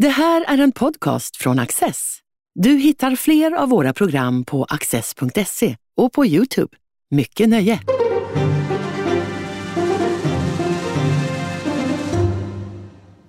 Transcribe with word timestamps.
Det 0.00 0.08
här 0.08 0.44
är 0.48 0.58
en 0.58 0.72
podcast 0.72 1.36
från 1.36 1.58
Access. 1.58 2.18
Du 2.54 2.70
hittar 2.70 3.16
fler 3.16 3.52
av 3.52 3.68
våra 3.68 3.92
program 3.92 4.44
på 4.44 4.64
access.se 4.64 5.76
och 5.96 6.12
på 6.12 6.26
Youtube. 6.26 6.76
Mycket 7.10 7.48
nöje! 7.48 7.80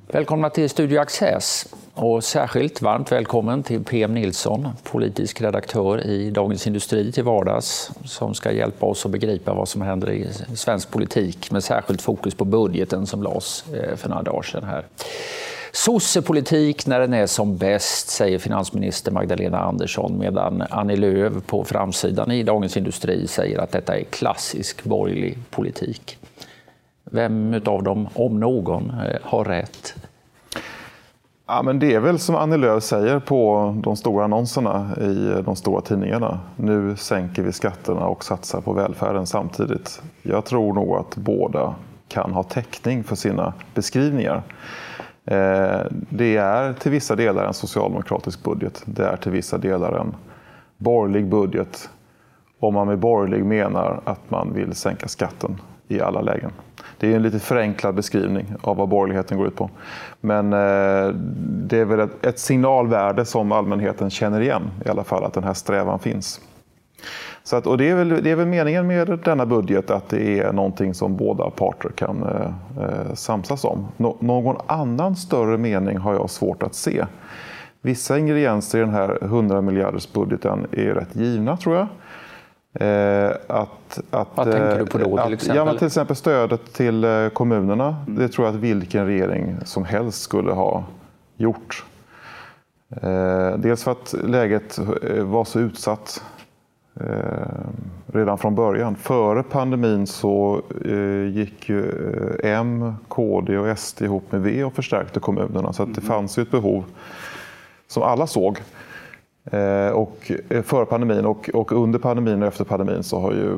Välkomna 0.08 0.50
till 0.50 0.70
Studio 0.70 1.00
Access 1.00 1.74
och 1.94 2.24
särskilt 2.24 2.82
varmt 2.82 3.12
välkommen 3.12 3.64
till 3.64 3.84
PM 3.84 4.14
Nilsson, 4.14 4.68
politisk 4.84 5.42
redaktör 5.42 6.08
i 6.08 6.32
Dagens 6.32 6.68
Industri 6.68 7.12
till 7.12 7.24
vardags 7.24 7.92
som 8.06 8.34
ska 8.34 8.52
hjälpa 8.52 8.86
oss 8.86 9.06
att 9.06 9.12
begripa 9.12 9.54
vad 9.54 9.70
som 9.70 9.82
händer 9.82 10.12
i 10.12 10.28
svensk 10.56 10.92
politik 10.92 11.52
med 11.52 11.64
särskilt 11.64 12.02
fokus 12.02 12.36
på 12.36 12.46
budgeten 12.46 13.08
som 13.08 13.24
lades 13.24 13.64
eh, 13.74 13.96
för 13.96 14.10
några 14.10 14.24
dagar 14.24 14.42
sedan. 14.42 14.64
Här. 14.64 14.86
Sossepolitik 15.74 16.88
när 16.88 17.00
den 17.00 17.14
är 17.14 17.26
som 17.26 17.58
bäst, 17.58 18.10
säger 18.10 18.40
finansminister 18.40 19.12
Magdalena 19.12 19.60
Andersson 19.60 20.20
medan 20.20 20.64
Annie 20.70 20.96
Lööf 20.96 21.34
på 21.46 21.64
framsidan 21.64 22.32
i 22.32 22.44
Dagens 22.44 22.78
Industri 22.78 23.28
säger 23.28 23.60
att 23.60 23.72
detta 23.72 23.98
är 23.98 24.04
klassisk 24.04 24.84
borgerlig 24.84 25.38
politik. 25.50 26.18
Vem 27.04 27.62
av 27.66 27.84
dem, 27.84 28.08
om 28.14 28.40
någon, 28.40 28.90
eh, 28.90 29.18
har 29.22 29.46
rätt? 29.46 29.96
Ja, 31.48 31.62
men 31.62 31.80
det 31.80 31.94
är 31.94 32.00
väl 32.00 32.20
som 32.20 32.36
Annie 32.36 32.58
Lööf 32.58 32.84
säger 32.84 33.20
på 33.20 33.76
de 33.84 33.96
stora 33.96 34.24
annonserna 34.24 34.90
i 35.02 35.42
de 35.46 35.56
stora 35.56 35.82
tidningarna. 35.82 36.40
Nu 36.56 36.96
sänker 36.96 37.44
vi 37.44 37.52
skatterna 37.52 38.06
och 38.08 38.24
satsar 38.24 38.62
på 38.62 38.74
välfärden 38.74 39.28
samtidigt. 39.28 40.02
Jag 40.22 40.46
tror 40.46 40.74
nog 40.74 40.96
att 40.96 41.16
båda 41.16 41.76
kan 42.08 42.32
ha 42.32 42.44
täckning 42.44 43.04
för 43.04 43.16
sina 43.16 43.54
beskrivningar. 43.74 44.44
Eh, 45.32 45.86
det 46.10 46.38
är 46.38 46.74
till 46.74 46.92
vissa 46.92 47.16
delar 47.16 47.46
en 47.46 47.54
socialdemokratisk 47.54 48.44
budget. 48.44 48.84
Det 48.86 49.06
är 49.06 49.18
till 49.18 49.32
vissa 49.32 49.58
delar 49.58 49.94
en 49.94 50.16
borgerlig 50.78 51.26
budget. 51.26 51.90
Om 52.60 52.74
man 52.74 52.88
med 52.88 53.00
borgerlig 53.00 53.46
menar 53.46 54.02
att 54.04 54.32
man 54.32 54.54
vill 54.54 54.76
sänka 54.76 55.08
skatten 55.08 55.62
i 55.88 56.02
alla 56.02 56.22
lägen. 56.22 56.52
Det 56.98 57.12
är 57.12 57.16
en 57.16 57.24
lite 57.24 57.40
förenklad 57.40 57.96
beskrivning 57.96 58.46
av 58.62 58.78
vad 58.78 58.90
borgerligheten 58.90 59.38
går 59.38 59.48
ut 59.48 59.56
på. 59.56 59.70
Men 60.22 60.54
eh, 60.54 61.16
det 61.68 61.78
är 61.78 61.86
väl 61.86 62.10
ett 62.22 62.40
signalvärde 62.40 63.26
som 63.26 63.52
allmänheten 63.52 64.10
känner 64.10 64.42
igen 64.42 64.72
i 64.86 64.90
alla 64.90 65.04
fall, 65.04 65.24
att 65.24 65.34
den 65.34 65.44
här 65.44 65.54
strävan 65.54 66.00
finns. 66.00 66.42
Så 67.44 67.56
att, 67.56 67.68
och 67.68 67.78
det 67.78 67.90
är, 67.90 67.96
väl, 67.96 68.24
det 68.24 68.32
är 68.32 68.36
väl 68.36 68.48
meningen 68.48 68.88
med 68.88 69.20
denna 69.26 69.46
budget 69.46 69.92
att 69.92 70.10
det 70.10 70.40
är 70.40 70.54
någonting 70.54 70.94
som 70.94 71.18
båda 71.18 71.50
parter 71.50 71.90
kan 71.90 72.24
eh, 72.24 72.84
eh 72.84 73.14
samsas 73.14 73.64
om. 73.64 73.88
Nå 73.98 74.18
någon 74.20 74.58
annan 74.68 75.16
större 75.16 75.58
mening 75.58 75.98
har 75.98 76.14
jag 76.14 76.30
svårt 76.30 76.64
att 76.64 76.76
se. 76.76 77.06
Vissa 77.82 78.18
ingredienser 78.18 78.78
i 78.78 78.82
den 78.82 78.90
här 78.90 79.18
100 79.22 79.62
miljarders 79.62 80.14
budgeten 80.14 80.68
är 80.72 80.94
rätt 80.94 81.16
givna 81.16 81.58
tror 81.58 81.76
jag. 81.76 81.88
Eh, 82.74 83.32
att, 83.48 84.00
att, 84.12 84.28
Vad 84.36 84.52
tänker 84.52 84.80
du 84.80 84.86
på 84.86 84.98
då 84.98 85.18
till 85.18 85.34
exempel? 85.34 85.58
ja, 85.58 85.66
men 85.66 85.78
till 85.78 85.88
exempel 85.88 86.16
stödet 86.16 86.74
till 86.74 87.04
eh, 87.04 87.30
kommunerna. 87.30 87.96
Mm. 88.08 88.20
Det 88.20 88.28
tror 88.28 88.48
jag 88.48 88.56
att 88.56 88.62
vilken 88.62 89.06
regering 89.06 89.56
som 89.66 89.86
helst 89.86 90.22
skulle 90.22 90.52
ha 90.52 90.84
gjort. 91.38 91.86
Eh, 93.02 93.58
dels 93.58 93.84
för 93.84 93.92
att 93.92 94.16
läget 94.24 94.80
eh, 95.04 95.24
var 95.24 95.46
så 95.46 95.60
utsatt 95.60 96.24
Eh, 96.24 96.41
redan 98.14 98.38
från 98.38 98.56
början. 98.56 98.96
Före 98.96 99.44
pandemin 99.44 100.08
så 100.08 100.62
eh, 100.86 101.28
gick 101.38 101.70
ju 101.70 101.86
eh, 102.44 102.60
M, 102.60 102.94
KD 103.08 103.58
och 103.58 103.80
SD 103.80 104.02
ihop 104.02 104.32
med 104.32 104.42
V 104.42 104.64
och 104.64 104.74
förstärkte 104.74 105.20
kommunerna. 105.20 105.74
Så 105.74 105.84
att 105.84 105.96
det 105.96 106.02
mm. 106.02 106.08
fanns 106.08 106.38
ju 106.38 106.42
ett 106.42 106.52
behov 106.52 106.84
som 107.88 108.04
alla 108.04 108.28
såg. 108.28 108.58
Och 109.94 110.32
före 110.64 110.86
pandemin 110.86 111.26
och, 111.26 111.50
och, 111.54 111.72
under 111.72 112.00
pandemin 112.00 112.42
och 112.42 112.48
efter 112.48 112.66
pandemin 112.66 113.04
så 113.04 113.20
har 113.20 113.32
ju 113.32 113.58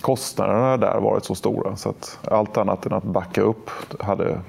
kostnaderna 0.00 0.76
där 0.76 1.00
varit 1.00 1.24
så 1.24 1.34
stora 1.34 1.76
så 1.76 1.88
att 1.88 2.18
allt 2.24 2.56
annat 2.56 2.86
än 2.86 2.92
att 2.92 3.04
backa 3.04 3.40
upp 3.40 3.70
hade, 4.00 4.40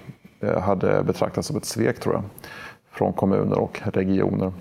hade 0.61 1.03
betraktats 1.03 1.47
som 1.47 1.57
ett 1.57 1.66
svek 1.66 2.00
tror 2.00 2.16
jag. 2.16 2.23
Från 2.91 3.13
kommuner 3.13 3.59
och 3.59 3.81
regioner. 3.84 4.51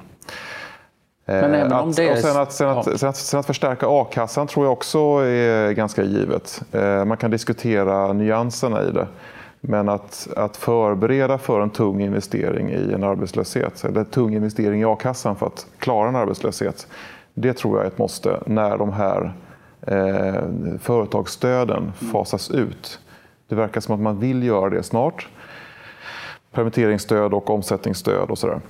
Men 1.28 1.54
även 1.54 1.72
om 1.72 1.92
det 1.92 2.08
är... 2.08 2.12
och 2.12 2.18
sen, 2.18 2.36
att, 2.36 2.52
sen, 2.52 2.68
att, 2.68 2.98
sen, 2.98 3.08
att, 3.08 3.16
sen 3.16 3.40
att 3.40 3.46
förstärka 3.46 3.86
a-kassan 3.88 4.46
tror 4.46 4.66
jag 4.66 4.72
också 4.72 4.98
är 5.24 5.72
ganska 5.72 6.02
givet. 6.02 6.62
Eh, 6.72 7.04
man 7.04 7.16
kan 7.16 7.30
diskutera 7.30 8.12
nyanserna 8.12 8.82
i 8.82 8.90
det. 8.90 9.06
Men 9.60 9.88
att, 9.88 10.28
att 10.36 10.56
förbereda 10.56 11.38
för 11.38 11.60
en 11.60 11.70
tung 11.70 12.00
investering 12.00 12.70
i 12.70 12.92
en 12.94 13.04
arbetslöshet, 13.04 13.84
eller 13.84 14.00
en 14.00 14.06
tung 14.06 14.34
investering 14.34 14.80
i 14.80 14.84
a-kassan 14.84 15.36
för 15.36 15.46
att 15.46 15.66
klara 15.78 16.08
en 16.08 16.16
arbetslöshet, 16.16 16.86
det 17.34 17.52
tror 17.52 17.76
jag 17.76 17.84
är 17.84 17.88
ett 17.88 17.98
måste 17.98 18.40
när 18.46 18.78
de 18.78 18.92
här 18.92 19.32
eh, 19.80 20.42
företagsstöden 20.80 21.92
fasas 22.12 22.50
ut. 22.50 23.00
Det 23.48 23.54
verkar 23.54 23.80
som 23.80 23.94
att 23.94 24.00
man 24.00 24.18
vill 24.18 24.42
göra 24.42 24.70
det 24.70 24.82
snart. 24.82 25.28
Permitteringsstöd 26.52 27.34
och 27.34 27.50
omsättningsstöd 27.50 28.30
och 28.30 28.38
sådär. 28.38 28.60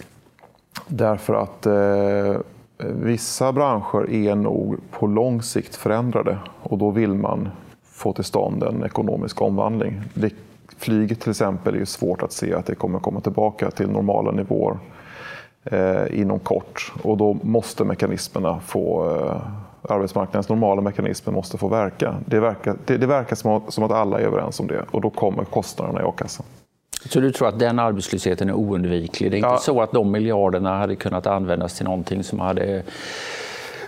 Därför 0.89 1.35
att 1.35 1.67
eh, 1.67 2.41
vissa 2.87 3.53
branscher 3.53 4.11
är 4.11 4.35
nog 4.35 4.77
på 4.91 5.07
lång 5.07 5.43
sikt 5.43 5.77
förändrade 5.77 6.39
och 6.63 6.79
då 6.79 6.91
vill 6.91 7.15
man 7.15 7.49
få 7.83 8.13
till 8.13 8.25
stånd 8.25 8.63
en 8.63 8.85
ekonomisk 8.85 9.43
omvandling. 9.43 10.03
Flyget 10.79 11.21
till 11.21 11.31
exempel 11.31 11.75
är 11.75 11.85
svårt 11.85 12.23
att 12.23 12.33
se 12.33 12.55
att 12.55 12.67
det 12.67 12.75
kommer 12.75 12.99
komma 12.99 13.21
tillbaka 13.21 13.71
till 13.71 13.91
normala 13.91 14.31
nivåer 14.31 14.79
eh, 15.65 16.21
inom 16.21 16.39
kort 16.39 16.93
och 17.03 17.17
då 17.17 17.37
måste 17.43 17.85
mekanismerna 17.85 18.61
få 18.61 19.11
eh, 19.17 19.93
arbetsmarknadens 19.93 20.49
normala 20.49 20.81
mekanismer 20.81 21.33
måste 21.33 21.59
få 21.59 21.69
verka. 21.69 22.15
Det 22.27 22.41
verkar, 22.41 22.77
det, 22.87 22.97
det 22.97 23.07
verkar 23.07 23.37
som 23.37 23.53
att, 23.53 23.73
som 23.73 23.85
att 23.85 23.91
alla 23.91 24.21
är 24.21 24.25
överens 24.25 24.61
om 24.61 24.67
det 24.67 24.85
och 24.91 25.01
då 25.01 25.11
kommer 25.11 25.45
kostnaderna 25.45 26.01
i 26.01 26.05
a-kassan. 26.05 26.47
Så 27.05 27.21
du 27.21 27.33
tror 27.33 27.49
att 27.49 27.59
den 27.59 27.79
arbetslösheten 27.79 28.49
är 28.49 28.55
oundviklig? 28.55 29.31
Det 29.31 29.35
är 29.35 29.39
inte 29.39 29.49
ja. 29.49 29.59
så 29.59 29.83
att 29.83 29.93
de 29.93 30.11
miljarderna 30.11 30.79
hade 30.79 30.97
kunnat 30.97 31.27
användas 31.27 31.75
till 31.75 31.85
någonting 31.85 32.25
som 32.25 32.41
hade 32.41 32.83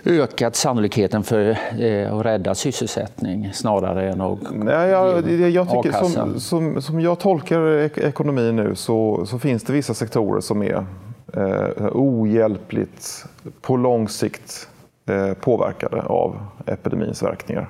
ökat 0.05 0.55
sannolikheten 0.55 1.23
för 1.23 1.57
eh, 1.79 2.13
att 2.13 2.25
rädda 2.25 2.55
sysselsättning 2.55 3.49
snarare 3.53 4.11
än 4.11 4.21
att 4.21 4.39
Nej, 4.51 4.89
jag, 4.89 5.31
jag 5.51 5.69
tycker, 5.69 5.91
som, 5.91 6.39
som, 6.39 6.81
som, 6.81 7.01
jag 7.01 7.19
tolkar 7.19 7.61
ekonomin 7.99 8.55
nu 8.55 8.75
så, 8.75 9.25
så 9.25 9.39
finns 9.39 9.63
det 9.63 9.73
vissa 9.73 9.93
sektorer 9.93 10.41
som 10.41 10.63
är 10.63 10.85
eh, 11.33 11.87
ohjälpligt 11.91 13.25
på 13.61 13.77
lång 13.77 14.09
sikt 14.09 14.67
eh, 15.05 15.33
påverkade 15.33 16.01
av 16.01 16.39
epidemins 16.65 17.23
verkningar. 17.23 17.69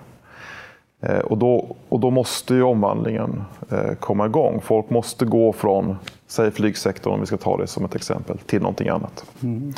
Eh, 1.01 1.19
och 1.19 1.37
då, 1.37 1.75
och 1.89 1.99
då 1.99 2.09
måste 2.09 2.53
ju 2.53 2.63
omvandlingen 2.63 3.43
eh, 3.69 3.93
komma 3.99 4.25
igång. 4.25 4.61
Folk 4.61 4.89
måste 4.89 5.25
gå 5.25 5.53
från, 5.53 5.97
säg 6.27 6.51
flygsektorn 6.51 7.13
om 7.13 7.19
vi 7.19 7.25
ska 7.25 7.37
ta 7.37 7.57
det 7.57 7.67
som 7.67 7.85
ett 7.85 7.95
exempel, 7.95 8.37
till 8.37 8.61
någonting 8.61 8.89
annat. 8.89 9.25
Mm. 9.43 9.73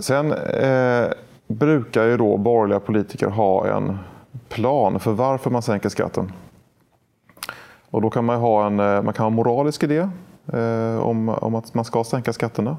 Sen 0.00 0.32
eh, 0.32 1.08
brukar 1.46 2.04
ju 2.04 2.16
då 2.16 2.36
borgerliga 2.36 2.80
politiker 2.80 3.26
ha 3.26 3.66
en 3.66 3.98
plan 4.48 5.00
för 5.00 5.12
varför 5.12 5.50
man 5.50 5.62
sänker 5.62 5.88
skatten. 5.88 6.32
Och 7.90 8.02
då 8.02 8.10
kan 8.10 8.24
man 8.24 8.40
ha 8.40 8.66
en, 8.66 8.80
eh, 8.80 9.02
man 9.02 9.14
kan 9.14 9.24
ha 9.24 9.30
en 9.30 9.34
moralisk 9.34 9.82
idé 9.82 10.08
eh, 10.52 10.96
om, 11.00 11.28
om 11.28 11.54
att 11.54 11.74
man 11.74 11.84
ska 11.84 12.04
sänka 12.04 12.32
skatterna. 12.32 12.76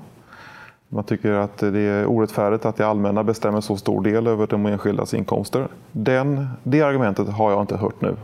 Man 0.94 1.04
tycker 1.04 1.32
att 1.32 1.58
det 1.58 1.80
är 1.80 2.06
orättfärdigt 2.06 2.66
att 2.66 2.76
det 2.76 2.88
allmänna 2.88 3.24
bestämmer 3.24 3.62
så 3.62 3.78
stor 3.78 4.04
del 4.04 4.28
över 4.28 4.48
de 4.48 4.66
enskildas 4.66 5.14
inkomster. 5.14 5.68
Den, 5.92 6.48
det 6.64 6.82
argumentet 6.82 7.30
har 7.30 7.52
jag 7.52 7.62
inte 7.62 7.78
hört 7.78 8.02
nu. 8.02 8.16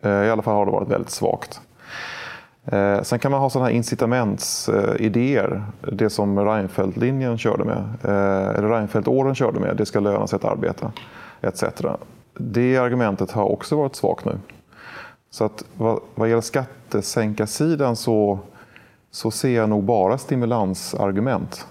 Eh, 0.00 0.10
I 0.10 0.30
alla 0.30 0.42
fall 0.42 0.54
har 0.54 0.66
det 0.66 0.72
varit 0.72 0.88
väldigt 0.88 1.10
svagt. 1.10 1.60
Eh, 2.64 3.02
sen 3.02 3.18
kan 3.18 3.30
man 3.30 3.40
ha 3.40 3.50
sådana 3.50 3.68
här 3.68 3.76
incitamentsidéer. 3.76 5.62
Det 5.92 6.10
som 6.10 6.38
Reinfeldt-linjen 6.38 7.38
körde 7.38 7.64
med, 7.64 7.78
eh, 8.04 8.58
eller 8.58 8.68
Reinfeldt-åren 8.68 9.34
körde 9.34 9.60
med. 9.60 9.76
Det 9.76 9.86
ska 9.86 10.00
löna 10.00 10.26
sig 10.26 10.36
att 10.36 10.44
arbeta, 10.44 10.92
etc. 11.40 11.64
Det 12.34 12.76
argumentet 12.76 13.30
har 13.30 13.44
också 13.44 13.76
varit 13.76 13.96
svagt 13.96 14.24
nu. 14.24 14.38
Så 15.30 15.44
att 15.44 15.64
vad, 15.76 16.00
vad 16.14 16.28
gäller 16.28 16.42
skattesänkarsidan 16.42 17.96
så, 17.96 18.38
så 19.10 19.30
ser 19.30 19.56
jag 19.56 19.68
nog 19.68 19.84
bara 19.84 20.18
stimulansargument. 20.18 21.66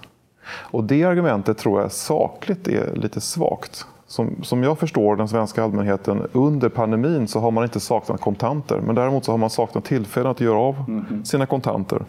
Och 0.48 0.84
det 0.84 1.04
argumentet 1.04 1.58
tror 1.58 1.80
jag 1.80 1.92
sakligt 1.92 2.68
är 2.68 2.94
lite 2.94 3.20
svagt. 3.20 3.86
Som, 4.06 4.36
som 4.42 4.62
jag 4.62 4.78
förstår 4.78 5.16
den 5.16 5.28
svenska 5.28 5.64
allmänheten, 5.64 6.28
under 6.32 6.68
pandemin 6.68 7.28
så 7.28 7.40
har 7.40 7.50
man 7.50 7.64
inte 7.64 7.80
saknat 7.80 8.20
kontanter. 8.20 8.80
Men 8.80 8.94
däremot 8.94 9.24
så 9.24 9.32
har 9.32 9.38
man 9.38 9.50
saknat 9.50 9.84
tillfällen 9.84 10.30
att 10.30 10.40
göra 10.40 10.58
av 10.58 10.84
mm. 10.88 11.24
sina 11.24 11.46
kontanter. 11.46 12.04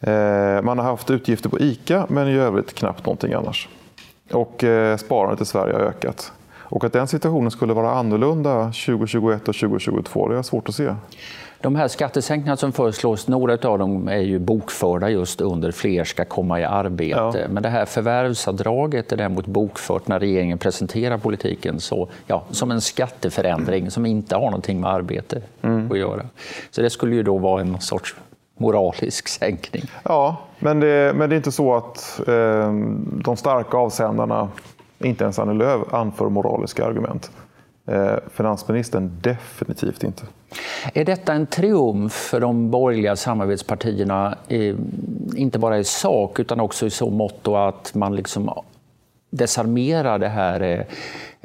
Eh, 0.00 0.62
man 0.62 0.78
har 0.78 0.82
haft 0.82 1.10
utgifter 1.10 1.48
på 1.48 1.60
ICA, 1.60 2.06
men 2.08 2.28
i 2.28 2.34
övrigt 2.34 2.74
knappt 2.74 3.06
någonting 3.06 3.32
annars. 3.32 3.68
Och 4.32 4.64
eh, 4.64 4.96
sparandet 4.96 5.40
i 5.40 5.44
Sverige 5.44 5.74
har 5.74 5.80
ökat. 5.80 6.32
Och 6.68 6.84
att 6.84 6.92
den 6.92 7.08
situationen 7.08 7.50
skulle 7.50 7.74
vara 7.74 7.90
annorlunda 7.90 8.64
2021 8.64 9.48
och 9.48 9.54
2022, 9.54 10.28
det 10.28 10.38
är 10.38 10.42
svårt 10.42 10.68
att 10.68 10.74
se. 10.74 10.94
De 11.60 11.76
här 11.76 11.88
skattesänkningarna 11.88 12.56
som 12.56 12.72
föreslås, 12.72 13.28
några 13.28 13.52
av 13.52 13.78
dem 13.78 14.08
är 14.08 14.20
ju 14.20 14.38
bokförda 14.38 15.10
just 15.10 15.40
under 15.40 15.72
fler 15.72 16.04
ska 16.04 16.24
komma 16.24 16.60
i 16.60 16.64
arbete. 16.64 17.38
Ja. 17.40 17.48
Men 17.50 17.62
det 17.62 17.68
här 17.68 17.84
förvärvsavdraget 17.84 19.12
är 19.12 19.16
däremot 19.16 19.46
bokfört 19.46 20.08
när 20.08 20.20
regeringen 20.20 20.58
presenterar 20.58 21.18
politiken 21.18 21.80
så, 21.80 22.08
ja, 22.26 22.44
som 22.50 22.70
en 22.70 22.80
skatteförändring 22.80 23.90
som 23.90 24.06
inte 24.06 24.36
har 24.36 24.44
någonting 24.44 24.80
med 24.80 24.90
arbete 24.90 25.42
mm. 25.62 25.92
att 25.92 25.98
göra. 25.98 26.22
Så 26.70 26.82
det 26.82 26.90
skulle 26.90 27.16
ju 27.16 27.22
då 27.22 27.38
vara 27.38 27.60
en 27.60 27.80
sorts 27.80 28.16
moralisk 28.58 29.28
sänkning. 29.28 29.84
Ja, 30.02 30.36
men 30.58 30.80
det, 30.80 31.16
men 31.16 31.28
det 31.28 31.34
är 31.34 31.36
inte 31.36 31.52
så 31.52 31.74
att 31.74 32.20
eh, 32.28 32.72
de 33.02 33.36
starka 33.36 33.76
avsändarna, 33.76 34.48
inte 34.98 35.24
ens 35.24 35.38
Annie 35.38 35.54
Lööf, 35.54 35.94
anför 35.94 36.28
moraliska 36.28 36.86
argument. 36.86 37.30
Eh, 37.86 38.14
finansministern 38.32 39.18
definitivt 39.20 40.04
inte. 40.04 40.22
Är 40.94 41.04
detta 41.04 41.32
en 41.32 41.46
triumf 41.46 42.12
för 42.12 42.40
de 42.40 42.70
borgerliga 42.70 43.16
samarbetspartierna, 43.16 44.38
eh, 44.48 44.74
inte 45.36 45.58
bara 45.58 45.78
i 45.78 45.84
sak 45.84 46.38
utan 46.40 46.60
också 46.60 46.86
i 46.86 46.90
så 46.90 47.10
mått 47.10 47.48
att 47.48 47.94
man 47.94 48.16
liksom 48.16 48.50
desarmerar 49.30 50.18
det 50.18 50.28
här 50.28 50.60
eh, 50.60 50.80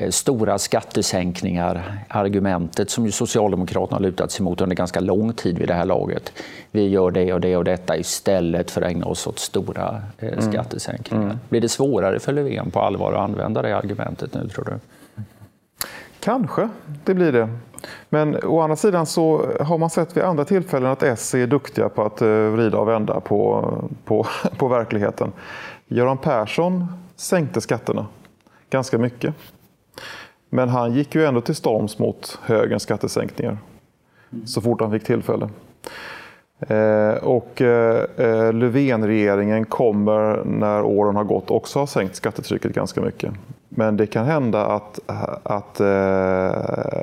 Eh, 0.01 0.09
stora 0.09 0.59
skattesänkningar, 0.59 1.99
argumentet 2.07 2.89
som 2.89 3.05
ju 3.05 3.11
Socialdemokraterna 3.11 3.97
har 3.97 4.01
lutat 4.01 4.31
sig 4.31 4.43
mot 4.43 4.61
under 4.61 4.75
ganska 4.75 4.99
lång 4.99 5.33
tid 5.33 5.57
vid 5.57 5.67
det 5.67 5.73
här 5.73 5.85
laget. 5.85 6.33
Vi 6.71 6.87
gör 6.87 7.11
det 7.11 7.33
och 7.33 7.41
det 7.41 7.57
och 7.57 7.63
detta 7.63 7.97
istället 7.97 8.71
för 8.71 8.81
att 8.81 8.91
ägna 8.91 9.05
oss 9.05 9.27
åt 9.27 9.39
stora 9.39 10.01
eh, 10.19 10.27
mm. 10.27 10.41
skattesänkningar. 10.41 11.23
Mm. 11.23 11.39
Blir 11.49 11.61
det 11.61 11.69
svårare 11.69 12.19
för 12.19 12.33
Löfven 12.33 12.71
på 12.71 12.79
allvar 12.79 13.13
att 13.13 13.19
använda 13.19 13.61
det 13.61 13.77
argumentet 13.77 14.33
nu 14.33 14.47
tror 14.47 14.65
du? 14.65 14.79
Kanske, 16.21 16.69
det 17.05 17.13
blir 17.13 17.31
det. 17.31 17.49
Men 18.09 18.43
å 18.43 18.61
andra 18.61 18.75
sidan 18.75 19.05
så 19.05 19.51
har 19.59 19.77
man 19.77 19.89
sett 19.89 20.17
vid 20.17 20.23
andra 20.23 20.45
tillfällen 20.45 20.91
att 20.91 21.03
S 21.03 21.33
är 21.33 21.47
duktiga 21.47 21.89
på 21.89 22.03
att 22.03 22.21
eh, 22.21 22.27
vrida 22.27 22.77
och 22.77 22.87
vända 22.87 23.19
på, 23.19 23.73
på, 24.05 24.25
på 24.57 24.67
verkligheten. 24.67 25.31
Göran 25.87 26.17
Persson 26.17 26.87
sänkte 27.15 27.61
skatterna 27.61 28.05
ganska 28.69 28.97
mycket. 28.97 29.35
Men 30.49 30.69
han 30.69 30.93
gick 30.93 31.15
ju 31.15 31.25
ändå 31.25 31.41
till 31.41 31.55
storms 31.55 31.99
mot 31.99 32.39
högerns 32.41 32.83
skattesänkningar 32.83 33.57
så 34.45 34.61
fort 34.61 34.81
han 34.81 34.91
fick 34.91 35.03
tillfälle. 35.03 35.49
Eh, 36.67 37.23
och 37.23 37.61
eh, 37.61 38.03
eh, 38.17 38.53
Löfven-regeringen 38.53 39.65
kommer 39.65 40.43
när 40.45 40.81
åren 40.81 41.15
har 41.15 41.23
gått 41.23 41.51
också 41.51 41.79
ha 41.79 41.87
sänkt 41.87 42.15
skattetrycket 42.15 42.73
ganska 42.73 43.01
mycket. 43.01 43.31
Men 43.69 43.97
det 43.97 44.07
kan 44.07 44.25
hända 44.25 44.65
att, 44.65 44.99
att 45.43 45.79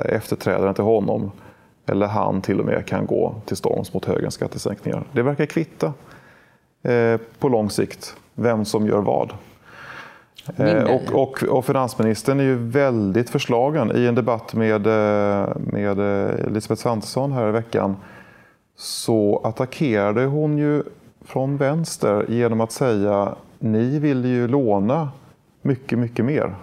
efterträdaren 0.05 0.73
till 0.73 0.83
honom, 0.83 1.31
eller 1.85 2.07
han 2.07 2.41
till 2.41 2.59
och 2.59 2.65
med, 2.65 2.85
kan 2.85 3.05
gå 3.05 3.35
till 3.45 3.57
storms 3.57 3.93
mot 3.93 4.05
högerns 4.05 4.33
skattesänkningar. 4.33 5.03
Det 5.11 5.21
verkar 5.21 5.45
kvitta 5.45 5.93
på 7.39 7.49
lång 7.49 7.69
sikt 7.69 8.15
vem 8.35 8.65
som 8.65 8.87
gör 8.87 9.01
vad. 9.01 9.33
Och, 10.89 11.21
och, 11.21 11.43
och, 11.43 11.65
finansministern 11.65 12.39
är 12.39 12.43
ju 12.43 12.55
väldigt 12.55 13.29
förslagen. 13.29 13.91
I 13.95 14.05
en 14.05 14.15
debatt 14.15 14.53
med, 14.53 14.85
med 15.55 15.99
Elisabeth 16.47 16.81
Svantesson 16.81 17.31
här 17.31 17.49
i 17.49 17.51
veckan 17.51 17.95
så 18.79 19.41
attackerade 19.43 20.25
hon 20.25 20.57
ju 20.57 20.83
från 21.25 21.57
vänster 21.57 22.25
genom 22.29 22.61
att 22.61 22.71
säga 22.71 23.35
ni 23.59 23.99
vill 23.99 24.25
ju 24.25 24.47
låna 24.47 25.09
mycket, 25.61 25.99
mycket 25.99 26.25
mer. 26.25 26.55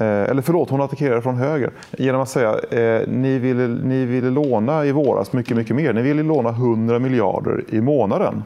Eh, 0.00 0.06
eller 0.06 0.42
förlåt, 0.42 0.70
hon 0.70 0.80
attackerade 0.80 1.22
från 1.22 1.36
höger 1.36 1.72
genom 1.98 2.20
att 2.20 2.28
säga 2.28 2.58
eh, 2.70 3.08
ni 3.08 3.38
ville, 3.38 3.68
ni 3.68 4.04
ville 4.04 4.30
låna 4.30 4.84
i 4.84 4.92
våras 4.92 5.32
mycket, 5.32 5.56
mycket 5.56 5.76
mer. 5.76 5.92
Ni 5.92 6.02
ville 6.02 6.22
låna 6.22 6.50
100 6.50 6.98
miljarder 6.98 7.64
i 7.68 7.80
månaden. 7.80 8.42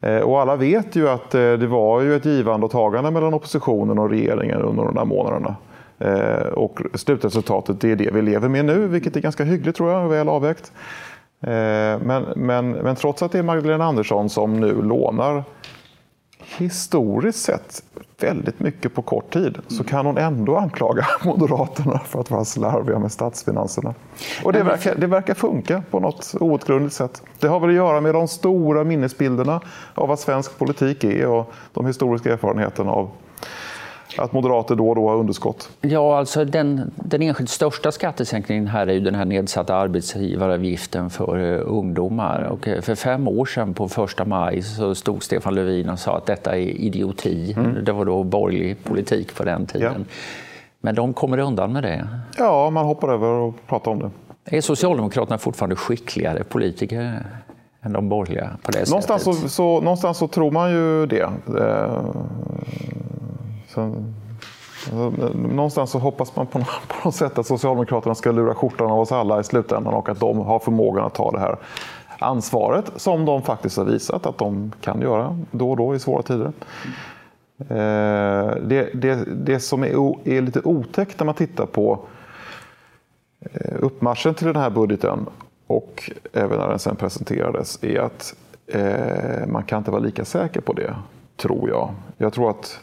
Eh, 0.00 0.18
och 0.18 0.40
alla 0.40 0.56
vet 0.56 0.96
ju 0.96 1.08
att 1.08 1.34
eh, 1.34 1.52
det 1.52 1.66
var 1.66 2.00
ju 2.00 2.16
ett 2.16 2.24
givande 2.24 2.66
och 2.66 2.72
tagande 2.72 3.10
mellan 3.10 3.34
oppositionen 3.34 3.98
och 3.98 4.10
regeringen 4.10 4.62
under 4.62 4.84
de 4.84 4.94
där 4.94 5.04
månaderna. 5.04 5.56
Eh, 6.00 6.46
och 6.46 6.80
slutresultatet 6.94 7.84
är 7.84 7.96
det 7.96 8.10
vi 8.10 8.22
lever 8.22 8.48
med 8.48 8.64
nu, 8.64 8.86
vilket 8.86 9.16
är 9.16 9.20
ganska 9.20 9.44
hyggligt 9.44 9.76
tror 9.76 9.90
jag, 9.90 10.08
väl 10.08 10.28
avvägt. 10.28 10.72
Men, 12.02 12.24
men, 12.36 12.70
men 12.70 12.96
trots 12.96 13.22
att 13.22 13.32
det 13.32 13.38
är 13.38 13.42
Magdalena 13.42 13.84
Andersson 13.84 14.30
som 14.30 14.60
nu 14.60 14.82
lånar 14.82 15.44
historiskt 16.56 17.42
sett 17.42 17.82
väldigt 18.20 18.60
mycket 18.60 18.94
på 18.94 19.02
kort 19.02 19.32
tid 19.32 19.58
så 19.68 19.84
kan 19.84 20.06
hon 20.06 20.18
ändå 20.18 20.56
anklaga 20.56 21.06
Moderaterna 21.24 21.98
för 21.98 22.20
att 22.20 22.30
vara 22.30 22.44
slarviga 22.44 22.98
med 22.98 23.12
statsfinanserna. 23.12 23.94
Och 24.44 24.52
det 24.52 24.62
verkar, 24.62 24.94
det 24.94 25.06
verkar 25.06 25.34
funka 25.34 25.82
på 25.90 26.00
något 26.00 26.34
outgrundligt 26.40 26.94
sätt. 26.94 27.22
Det 27.38 27.48
har 27.48 27.60
väl 27.60 27.70
att 27.70 27.76
göra 27.76 28.00
med 28.00 28.14
de 28.14 28.28
stora 28.28 28.84
minnesbilderna 28.84 29.60
av 29.94 30.08
vad 30.08 30.18
svensk 30.18 30.58
politik 30.58 31.04
är 31.04 31.26
och 31.26 31.52
de 31.72 31.86
historiska 31.86 32.32
erfarenheterna 32.32 32.90
av 32.90 33.10
att 34.18 34.32
moderater 34.32 34.74
då 34.74 34.88
och 34.88 34.94
då 34.94 35.08
har 35.08 35.16
underskott? 35.16 35.70
Ja, 35.80 36.18
alltså 36.18 36.44
den, 36.44 36.90
den 36.94 37.22
enskilt 37.22 37.50
största 37.50 37.92
skattesänkningen 37.92 38.66
här 38.66 38.86
är 38.86 38.92
ju 38.92 39.00
den 39.00 39.14
här 39.14 39.24
nedsatta 39.24 39.74
arbetsgivaravgiften 39.74 41.10
för 41.10 41.38
uh, 41.38 41.62
ungdomar. 41.66 42.42
Och 42.42 42.68
uh, 42.68 42.80
för 42.80 42.94
fem 42.94 43.28
år 43.28 43.44
sedan 43.44 43.74
på 43.74 43.88
första 43.88 44.24
maj 44.24 44.62
så 44.62 44.94
stod 44.94 45.22
Stefan 45.22 45.54
Löfven 45.54 45.90
och 45.90 45.98
sa 45.98 46.16
att 46.16 46.26
detta 46.26 46.56
är 46.56 46.60
idioti. 46.60 47.54
Mm. 47.56 47.84
Det 47.84 47.92
var 47.92 48.04
då 48.04 48.22
borgerlig 48.22 48.84
politik 48.84 49.34
på 49.34 49.44
den 49.44 49.66
tiden. 49.66 49.94
Ja. 49.98 50.14
Men 50.80 50.94
de 50.94 51.12
kommer 51.12 51.38
undan 51.38 51.72
med 51.72 51.82
det. 51.82 52.08
Ja, 52.38 52.70
man 52.70 52.84
hoppar 52.84 53.08
över 53.08 53.28
och 53.28 53.54
pratar 53.66 53.90
om 53.90 53.98
det. 53.98 54.10
Är 54.56 54.60
Socialdemokraterna 54.60 55.38
fortfarande 55.38 55.76
skickligare 55.76 56.44
politiker 56.44 57.24
än 57.82 57.92
de 57.92 58.08
borgerliga 58.08 58.50
på 58.62 58.70
det 58.70 58.90
någonstans 58.90 59.22
sättet? 59.22 59.40
Så, 59.40 59.48
så, 59.48 59.80
någonstans 59.80 60.18
så 60.18 60.28
tror 60.28 60.50
man 60.50 60.70
ju 60.70 61.06
det. 61.06 61.30
Eh, 61.60 62.04
så, 63.74 63.80
alltså, 63.80 65.38
någonstans 65.38 65.90
så 65.90 65.98
hoppas 65.98 66.36
man 66.36 66.46
på 66.46 66.58
något, 66.58 66.68
på 66.88 66.94
något 67.04 67.14
sätt 67.14 67.38
att 67.38 67.46
Socialdemokraterna 67.46 68.14
ska 68.14 68.32
lura 68.32 68.54
skjortan 68.54 68.90
av 68.90 69.00
oss 69.00 69.12
alla 69.12 69.40
i 69.40 69.44
slutändan 69.44 69.94
och 69.94 70.08
att 70.08 70.20
de 70.20 70.38
har 70.38 70.58
förmågan 70.58 71.04
att 71.04 71.14
ta 71.14 71.30
det 71.30 71.40
här 71.40 71.56
ansvaret 72.18 72.92
som 72.96 73.24
de 73.24 73.42
faktiskt 73.42 73.76
har 73.76 73.84
visat 73.84 74.26
att 74.26 74.38
de 74.38 74.72
kan 74.80 75.00
göra 75.00 75.38
då 75.50 75.70
och 75.70 75.76
då 75.76 75.94
i 75.94 75.98
svåra 75.98 76.22
tider. 76.22 76.52
Eh, 77.58 78.56
det, 78.62 78.90
det, 78.94 79.24
det 79.26 79.60
som 79.60 79.82
är, 79.82 80.28
är 80.28 80.40
lite 80.40 80.60
otäckt 80.60 81.18
när 81.18 81.26
man 81.26 81.34
tittar 81.34 81.66
på 81.66 81.98
eh, 83.40 83.76
uppmarschen 83.80 84.34
till 84.34 84.46
den 84.46 84.56
här 84.56 84.70
budgeten 84.70 85.26
och 85.66 86.10
även 86.32 86.58
när 86.58 86.68
den 86.68 86.78
sen 86.78 86.96
presenterades 86.96 87.84
är 87.84 88.00
att 88.00 88.34
eh, 88.66 89.46
man 89.46 89.62
kan 89.62 89.78
inte 89.78 89.90
vara 89.90 90.02
lika 90.02 90.24
säker 90.24 90.60
på 90.60 90.72
det, 90.72 90.94
tror 91.36 91.68
jag. 91.68 91.90
Jag 92.16 92.32
tror 92.32 92.50
att 92.50 92.80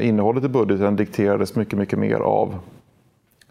innehållet 0.00 0.44
i 0.44 0.48
budgeten 0.48 0.96
dikterades 0.96 1.56
mycket, 1.56 1.78
mycket 1.78 1.98
mer 1.98 2.16
av 2.16 2.58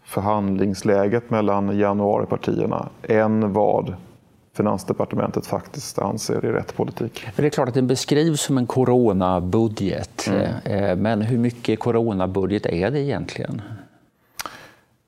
förhandlingsläget 0.04 1.30
mellan 1.30 1.78
januaripartierna 1.78 2.90
än 3.04 3.54
vad 3.54 3.96
Finansdepartementet 4.54 5.46
faktiskt 5.46 6.00
anser 6.00 6.46
är 6.46 6.54
rätt 6.54 6.76
politik. 6.76 7.28
Det 7.36 7.46
är 7.46 7.50
klart 7.50 7.68
att 7.68 7.74
den 7.74 7.88
beskrivs 7.88 8.42
som 8.42 8.58
en 8.58 8.68
coronabudget. 8.68 10.28
Mm. 10.28 10.52
Eh, 10.66 10.96
men 10.96 11.22
hur 11.22 11.38
mycket 11.38 11.80
coronabudget 11.80 12.66
är 12.66 12.92
det 12.92 13.00
egentligen? 13.00 13.62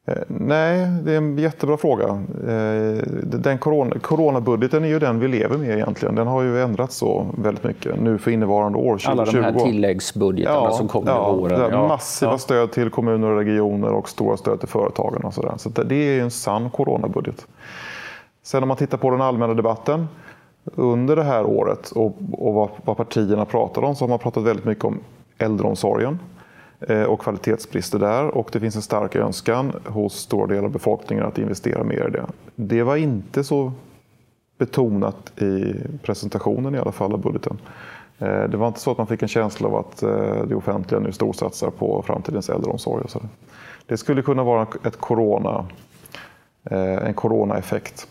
Eh, 0.06 0.24
nej, 0.28 0.88
det 1.04 1.14
är 1.14 1.18
en 1.18 1.38
jättebra 1.38 1.78
fråga. 1.78 2.08
Eh, 2.48 3.04
den 3.24 3.58
corona, 3.58 4.00
coronabudgeten 4.00 4.84
är 4.84 4.88
ju 4.88 5.00
den 5.00 5.20
vi 5.20 5.28
lever 5.28 5.58
med 5.58 5.70
egentligen. 5.70 6.16
Den 6.16 6.28
har 6.28 6.42
ju 6.42 6.62
ändrats 6.62 6.96
så 6.96 7.28
väldigt 7.38 7.64
mycket 7.64 8.02
nu 8.02 8.18
för 8.18 8.32
innevarande 8.32 8.78
år, 8.78 8.98
2020. 8.98 9.10
Alla 9.12 9.52
de 9.52 9.60
här 9.60 9.66
tilläggsbudgetarna 9.66 10.58
ja, 10.58 10.72
som 10.72 10.88
kommer 10.88 11.12
ja, 11.12 11.34
i 11.34 11.38
våren. 11.38 11.72
Ja, 11.72 11.88
massiva 11.88 12.38
stöd 12.38 12.72
till 12.72 12.90
kommuner 12.90 13.28
och 13.28 13.38
regioner 13.38 13.94
och 13.94 14.10
stora 14.10 14.38
stöd 14.38 14.60
till 14.60 14.70
företagen 14.70 15.24
och 15.24 15.34
sådär. 15.34 15.54
Så 15.58 15.70
det 15.70 15.96
är 15.96 16.14
ju 16.14 16.22
en 16.22 16.32
sann 16.32 16.70
coronabudget. 16.70 17.48
Sen 18.44 18.64
om 18.64 18.68
man 18.68 18.78
tittar 18.78 18.98
på 18.98 19.10
den 19.10 19.22
allmänna 19.22 19.54
debatten 19.54 20.08
under 20.64 21.16
det 21.16 21.24
här 21.24 21.46
året 21.46 21.92
och, 21.92 22.16
och 22.32 22.54
vad, 22.54 22.70
vad 22.86 22.98
partierna 22.98 23.46
pratar 23.46 23.82
om 23.82 23.96
så 23.96 24.04
har 24.04 24.10
man 24.10 24.20
pratat 24.20 24.44
väldigt 24.44 24.66
mycket 24.66 24.86
om 24.86 25.00
äldreomsorgen. 25.38 26.20
Eh, 26.88 27.04
och 27.04 27.22
kvalitetsbrister 27.22 28.00
där 28.00 28.28
och 28.28 28.50
det 28.52 28.60
finns 28.60 28.76
en 28.76 28.82
stark 28.82 29.16
önskan 29.16 29.74
hos 29.86 30.16
stora 30.16 30.48
delar 30.48 30.64
av 30.64 30.72
befolkningen 30.72 31.26
att 31.26 31.38
investera 31.38 31.84
mer 31.84 32.08
i 32.08 32.12
det. 32.12 32.26
Det 32.56 32.84
var 32.84 32.96
inte 32.96 33.44
så 33.44 33.72
betonat 34.58 35.42
i 35.42 35.76
presentationen 36.02 36.76
i 36.76 36.80
alla 36.80 36.92
fall 36.92 37.14
av 37.14 37.22
budgeten. 37.22 37.58
Eh, 38.20 38.44
det 38.44 38.58
var 38.58 38.68
inte 38.68 38.80
så 38.80 38.92
att 38.92 38.98
man 38.98 39.08
fick 39.08 39.22
en 39.22 39.28
känsla 39.28 39.68
av 39.68 39.76
att 39.76 40.04
eh, 40.04 40.44
det 40.48 40.56
offentliga 40.56 41.00
nu 41.00 41.12
storsatsar 41.12 41.70
på 41.70 42.04
framtidens 42.08 42.50
äldreomsorg. 42.50 43.04
Och 43.04 43.10
så. 43.10 43.22
Det 43.86 43.98
skulle 43.98 44.22
kunna 44.22 44.44
vara 44.44 44.68
ett 44.84 44.98
corona, 44.98 45.66
en 46.70 47.14
coronaeffekt. 47.14 48.08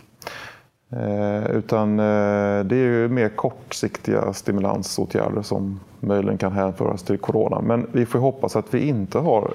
Eh, 0.97 1.51
utan 1.51 2.01
eh, 2.01 2.65
det 2.65 2.77
är 2.77 2.85
ju 2.85 3.09
mer 3.09 3.29
kortsiktiga 3.29 4.33
stimulansåtgärder 4.33 5.43
som 5.43 5.81
möjligen 6.01 6.39
kan 6.39 6.53
hänföras 6.53 7.03
till 7.03 7.19
corona. 7.19 7.61
Men 7.61 7.87
vi 7.93 8.07
får 8.07 8.19
hoppas 8.19 8.57
att 8.57 8.75
vi 8.75 8.89
inte 8.89 9.19
har 9.19 9.53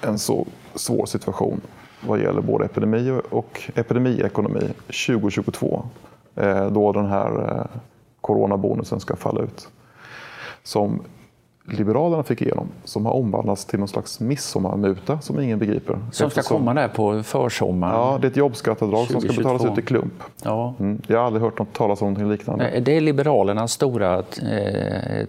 en 0.00 0.18
så 0.18 0.46
svår 0.74 1.06
situation 1.06 1.60
vad 2.00 2.20
gäller 2.20 2.40
både 2.40 2.64
epidemi 2.64 3.20
och 3.30 3.62
epidemiekonomi 3.74 4.68
2022 5.06 5.84
eh, 6.34 6.66
då 6.66 6.92
den 6.92 7.06
här 7.06 7.58
eh, 7.58 7.80
coronabonusen 8.20 9.00
ska 9.00 9.16
falla 9.16 9.40
ut. 9.40 9.68
Som 10.62 11.02
Liberalerna 11.68 12.22
fick 12.22 12.42
igenom, 12.42 12.68
som 12.84 13.06
har 13.06 13.12
omvandlats 13.12 13.64
till 13.64 13.78
någon 13.78 13.88
slags 13.88 14.20
midsommarmuta 14.20 15.20
som 15.20 15.40
ingen 15.40 15.58
begriper. 15.58 15.98
Som 16.12 16.30
ska 16.30 16.42
komma 16.42 16.74
där 16.74 16.88
på 16.88 17.22
försommaren? 17.22 17.94
Ja, 17.94 18.18
det 18.20 18.26
är 18.26 18.30
ett 18.30 18.36
jobbskatteavdrag 18.36 19.06
som 19.06 19.20
ska 19.20 19.32
betalas 19.32 19.64
ut 19.64 19.78
i 19.78 19.82
klump. 19.82 20.22
Ja. 20.42 20.74
Mm. 20.80 21.02
Jag 21.06 21.18
har 21.18 21.26
aldrig 21.26 21.42
hört 21.42 21.58
något 21.58 21.72
talas 21.72 22.02
om 22.02 22.12
något 22.12 22.32
liknande. 22.32 22.80
Det 22.80 22.96
är 22.96 23.00
Liberalernas 23.00 23.72
stora 23.72 24.18
eh, 24.18 25.26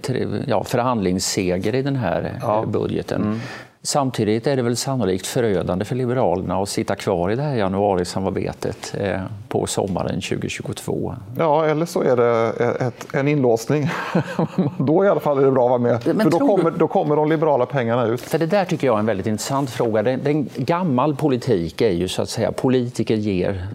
ja, 0.47 0.63
förhandlingsseger 0.63 1.75
i 1.75 1.81
den 1.81 1.95
här 1.95 2.39
ja. 2.41 2.65
budgeten. 2.67 3.21
Mm. 3.21 3.39
Samtidigt 3.81 4.47
är 4.47 4.55
det 4.55 4.61
väl 4.61 4.77
sannolikt 4.77 5.27
förödande 5.27 5.85
för 5.85 5.95
Liberalerna 5.95 6.55
att 6.61 6.69
sitta 6.69 6.95
kvar 6.95 7.31
i 7.31 7.35
det 7.35 7.41
här 7.41 7.55
januarisamarbetet 7.55 8.95
eh, 8.99 9.21
på 9.47 9.65
sommaren 9.65 10.21
2022. 10.21 11.15
Ja, 11.37 11.65
eller 11.65 11.85
så 11.85 12.01
är 12.01 12.15
det 12.15 12.53
ett, 12.85 13.07
en 13.13 13.27
inlåsning. 13.27 13.89
då 14.77 15.05
i 15.05 15.07
alla 15.07 15.19
fall 15.19 15.39
är 15.39 15.45
det 15.45 15.51
bra 15.51 15.63
att 15.63 15.69
vara 15.69 15.79
med, 15.79 16.15
Men 16.15 16.31
för 16.31 16.39
då 16.39 16.47
kommer, 16.47 16.71
då 16.71 16.87
kommer 16.87 17.15
de 17.15 17.29
liberala 17.29 17.65
pengarna 17.65 18.05
ut. 18.05 18.21
För 18.21 18.39
det 18.39 18.45
där 18.45 18.65
tycker 18.65 18.87
jag 18.87 18.95
är 18.95 18.99
en 18.99 19.05
väldigt 19.05 19.27
intressant 19.27 19.69
fråga. 19.69 20.03
Den, 20.03 20.19
den 20.23 20.49
gammal 20.55 21.15
politik 21.15 21.81
är 21.81 21.91
ju 21.91 22.07
så 22.07 22.21
att 22.21 22.29
säga 22.29 22.51
politiker 22.51 23.15
ger, 23.15 23.67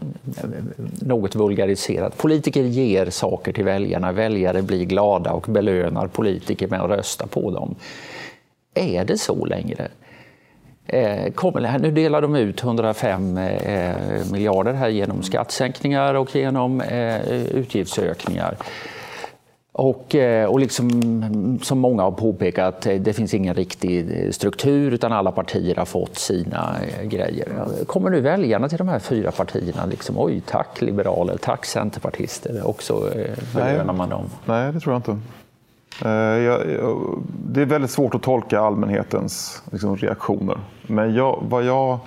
något 1.00 1.34
vulgariserat, 1.34 2.18
politiker 2.18 2.62
ger 2.62 3.10
saker 3.10 3.52
till 3.52 3.64
väljarna, 3.64 4.12
väljare 4.12 4.62
blir 4.62 4.84
glada 4.84 5.32
och 5.32 5.44
belönar 5.48 6.06
politiker 6.06 6.68
med 6.68 6.80
att 6.80 6.90
rösta 6.90 7.26
på 7.26 7.50
dem. 7.50 7.74
Är 8.74 9.04
det 9.04 9.18
så 9.18 9.44
längre? 9.44 9.88
Eh, 10.86 11.32
kommer, 11.32 11.78
nu 11.78 11.90
delar 11.90 12.22
de 12.22 12.36
ut 12.36 12.62
105 12.62 13.38
eh, 13.38 13.94
miljarder 14.32 14.72
här 14.72 14.88
genom 14.88 15.22
skattesänkningar 15.22 16.14
och 16.14 16.36
genom 16.36 16.80
eh, 16.80 17.28
utgiftsökningar. 17.30 18.56
Och, 19.74 20.16
och 20.48 20.60
liksom, 20.60 20.90
som 21.62 21.78
många 21.78 22.02
har 22.02 22.10
påpekat, 22.10 22.80
det 22.80 23.12
finns 23.12 23.34
ingen 23.34 23.54
riktig 23.54 24.34
struktur 24.34 24.92
utan 24.92 25.12
alla 25.12 25.32
partier 25.32 25.76
har 25.76 25.84
fått 25.84 26.18
sina 26.18 26.76
grejer. 27.02 27.48
Kommer 27.86 28.10
nu 28.10 28.20
väljarna 28.20 28.68
till 28.68 28.78
de 28.78 28.88
här 28.88 28.98
fyra 28.98 29.30
partierna 29.30 29.86
liksom, 29.86 30.18
oj 30.18 30.42
tack 30.46 30.80
liberaler, 30.80 31.36
tack 31.36 31.64
centerpartister 31.64 32.66
och 32.66 32.82
så 32.82 33.08
belönar 33.54 33.92
man 33.92 34.08
dem? 34.08 34.30
Nej, 34.44 34.72
det 34.72 34.80
tror 34.80 34.92
jag 34.94 34.98
inte. 34.98 35.18
Eh, 36.00 36.58
det 37.46 37.62
är 37.62 37.66
väldigt 37.66 37.90
svårt 37.90 38.14
att 38.14 38.22
tolka 38.22 38.60
allmänhetens 38.60 39.62
liksom, 39.72 39.96
reaktioner. 39.96 40.58
Men 40.86 41.14
jag, 41.14 41.42
vad 41.48 41.64
jag 41.64 41.98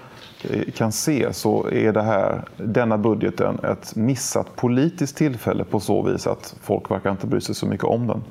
eh, 0.50 0.72
kan 0.75 0.92
se 0.92 1.34
så 1.34 1.68
är 1.68 1.94
det 1.94 2.01
här, 2.01 2.42
denna 2.58 2.98
budgeten 2.98 3.60
ett 3.60 3.96
missat 3.96 4.56
politiskt 4.56 5.18
tillfälle 5.18 5.63
på 5.63 5.80
så 5.80 6.01
vis 6.01 6.27
att 6.27 6.56
folk 6.62 6.92
verkar 6.92 7.12
inte 7.12 7.27
bry 7.27 7.42
sig 7.42 7.56
så 7.56 7.65
mycket 7.65 7.86
om 7.86 8.08
den. 8.08 8.24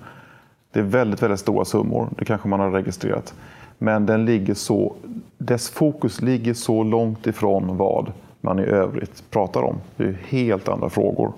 Det 0.73 0.80
är 0.80 0.84
väldigt, 0.84 1.23
väldigt 1.23 1.40
stora 1.40 1.64
summor, 1.64 2.08
det 2.18 2.25
kanske 2.25 2.49
man 2.49 2.61
har 2.61 2.70
registrerat. 2.70 3.34
Men 3.78 4.06
den 4.06 4.25
ligger 4.25 4.54
så, 4.54 4.94
dess 5.38 5.70
fokus 5.70 6.23
ligger 6.23 6.54
så 6.54 6.82
långt 6.82 7.26
ifrån 7.26 7.76
vad 7.76 8.12
man 8.40 8.58
i 8.58 8.62
övrigt 8.62 9.30
pratar 9.30 9.62
om. 9.62 9.76
Det 9.96 10.04
är 10.04 10.18
helt 10.28 10.68
andra 10.68 10.90
frågor 10.90 11.32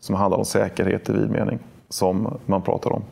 som 0.00 0.14
handlar 0.14 0.38
om 0.38 0.44
säkerhet 0.44 1.08
i 1.08 1.12
vid 1.12 1.30
mening 1.30 1.58
som 1.88 2.38
man 2.46 2.62
pratar 2.62 2.92
om. 2.92 3.02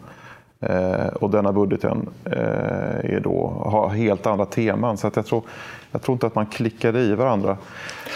Eh, 0.68 1.06
och 1.06 1.30
denna 1.30 1.52
budgeten 1.52 2.08
eh, 2.24 3.14
är 3.14 3.20
då, 3.24 3.62
har 3.66 3.88
helt 3.88 4.26
andra 4.26 4.46
teman. 4.46 4.96
Så 4.96 5.06
att 5.06 5.16
jag, 5.16 5.26
tror, 5.26 5.42
jag 5.90 6.02
tror 6.02 6.14
inte 6.14 6.26
att 6.26 6.34
man 6.34 6.46
klickar 6.46 6.96
i 6.96 7.14
varandra. 7.14 7.56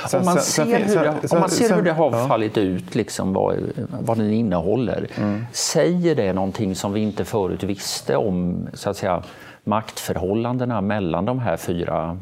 Sen, 0.09 0.21
om 0.21 0.27
man 0.27 0.39
ser, 0.39 0.65
sen, 0.65 0.73
hur, 0.73 1.05
det, 1.05 1.29
sen, 1.29 1.37
om 1.37 1.41
man 1.41 1.51
ser 1.51 1.77
hur 1.77 1.83
det 1.83 1.93
har 1.93 2.13
ja. 2.13 2.29
fallit 2.29 2.59
ut, 2.59 2.95
liksom 2.95 3.33
vad, 3.33 3.57
vad 4.01 4.19
den 4.19 4.33
innehåller. 4.33 5.07
Mm. 5.19 5.47
Säger 5.53 6.15
det 6.15 6.33
någonting 6.33 6.75
som 6.75 6.93
vi 6.93 7.01
inte 7.01 7.25
förut 7.25 7.63
visste 7.63 8.17
om 8.17 8.69
så 8.73 8.91
att 8.91 8.97
säga, 8.97 9.23
maktförhållandena 9.65 10.81
mellan 10.81 11.25
de 11.25 11.39
här 11.39 11.57
fyra 11.57 12.19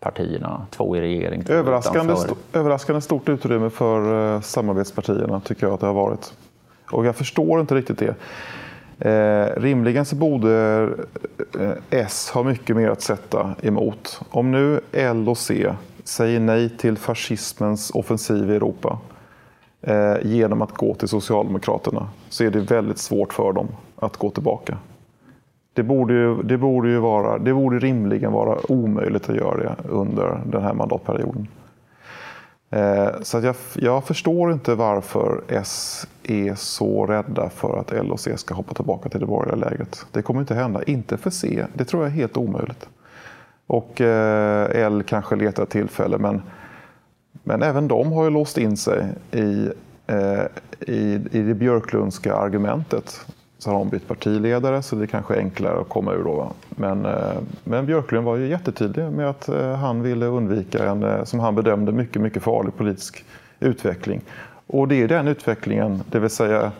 partierna, 0.00 0.66
två 0.70 0.96
i 0.96 1.00
regering, 1.00 1.44
två 1.44 1.52
överraskande, 1.52 2.12
st 2.12 2.34
överraskande 2.52 3.00
stort 3.00 3.28
utrymme 3.28 3.70
för 3.70 4.12
uh, 4.34 4.40
samarbetspartierna 4.40 5.40
tycker 5.40 5.66
jag 5.66 5.74
att 5.74 5.80
det 5.80 5.86
har 5.86 5.94
varit. 5.94 6.32
Och 6.90 7.06
jag 7.06 7.16
förstår 7.16 7.60
inte 7.60 7.74
riktigt 7.74 7.98
det. 7.98 8.14
Eh, 9.00 9.46
rimligen 9.56 10.04
så 10.04 10.16
borde 10.16 10.82
eh, 11.60 11.70
S 11.90 12.30
ha 12.34 12.42
mycket 12.42 12.76
mer 12.76 12.88
att 12.88 13.02
sätta 13.02 13.54
emot. 13.62 14.20
Om 14.30 14.50
nu 14.50 14.80
L 14.92 15.28
och 15.28 15.38
C 15.38 15.74
säger 16.04 16.40
nej 16.40 16.68
till 16.68 16.96
fascismens 16.96 17.90
offensiv 17.94 18.50
i 18.50 18.56
Europa 18.56 18.98
eh, 19.82 20.16
genom 20.22 20.62
att 20.62 20.72
gå 20.72 20.94
till 20.94 21.08
Socialdemokraterna 21.08 22.08
så 22.28 22.44
är 22.44 22.50
det 22.50 22.60
väldigt 22.60 22.98
svårt 22.98 23.32
för 23.32 23.52
dem 23.52 23.68
att 23.96 24.16
gå 24.16 24.30
tillbaka. 24.30 24.78
Det 25.72 25.82
borde, 25.82 26.14
ju, 26.14 26.42
det 26.42 26.58
borde, 26.58 26.88
ju 26.88 26.98
vara, 26.98 27.38
det 27.38 27.54
borde 27.54 27.78
rimligen 27.78 28.32
vara 28.32 28.72
omöjligt 28.72 29.30
att 29.30 29.36
göra 29.36 29.56
det 29.56 29.76
under 29.88 30.40
den 30.46 30.62
här 30.62 30.74
mandatperioden. 30.74 31.48
Eh, 32.70 33.20
så 33.22 33.40
jag, 33.40 33.54
jag, 33.74 34.04
förstår 34.04 34.52
inte 34.52 34.74
varför 34.74 35.40
S 35.48 36.06
är 36.22 36.54
så 36.54 37.06
rädda 37.06 37.50
för 37.50 37.78
att 37.78 37.92
L 37.92 38.12
och 38.12 38.20
C 38.20 38.36
ska 38.36 38.54
hoppa 38.54 38.74
tillbaka 38.74 39.08
till 39.08 39.20
det 39.20 39.26
borgerliga 39.26 39.70
lägret. 39.70 40.06
Det 40.12 40.22
kommer 40.22 40.40
inte 40.40 40.54
hända. 40.54 40.82
Inte 40.82 41.16
för 41.16 41.30
C. 41.30 41.66
Det 41.74 41.84
tror 41.84 42.02
jag 42.02 42.12
är 42.12 42.16
helt 42.16 42.36
omöjligt. 42.36 42.88
Och 43.66 44.00
eh, 44.00 44.84
L 44.86 45.02
kanske 45.06 45.36
letar 45.36 45.64
tillfälle 45.64 46.18
men, 46.18 46.42
men 47.32 47.62
även 47.62 47.88
de 47.88 48.12
har 48.12 48.24
ju 48.24 48.30
låst 48.30 48.58
in 48.58 48.76
sig 48.76 49.06
i, 49.32 49.70
eh, 50.06 50.42
i, 50.80 51.20
i 51.32 51.42
det 51.42 51.54
Björklundska 51.54 52.34
argumentet 52.34 53.26
så 53.60 53.70
har 53.70 53.78
hon 53.78 53.88
bytt 53.88 54.08
partiledare 54.08 54.82
så 54.82 54.96
det 54.96 55.04
är 55.04 55.06
kanske 55.06 55.38
enklare 55.38 55.80
att 55.80 55.88
komma 55.88 56.12
ur 56.12 56.24
då. 56.24 56.52
Men, 56.68 57.04
eh, 57.04 57.38
men 57.64 57.86
Björklund 57.86 58.26
var 58.26 58.36
ju 58.36 58.46
jättetydlig 58.46 59.12
med 59.12 59.30
att 59.30 59.48
eh, 59.48 59.74
han 59.74 60.02
ville 60.02 60.26
undvika 60.26 60.90
en, 60.90 61.02
eh, 61.02 61.24
som 61.24 61.40
han 61.40 61.54
bedömde, 61.54 61.92
mycket, 61.92 62.22
mycket 62.22 62.42
farlig 62.42 62.76
politisk 62.76 63.24
utveckling. 63.60 64.20
Och 64.66 64.88
det 64.88 65.02
är 65.02 65.08
den 65.08 65.28
utvecklingen, 65.28 66.02
det 66.10 66.18
vill 66.18 66.30
säga 66.30 66.72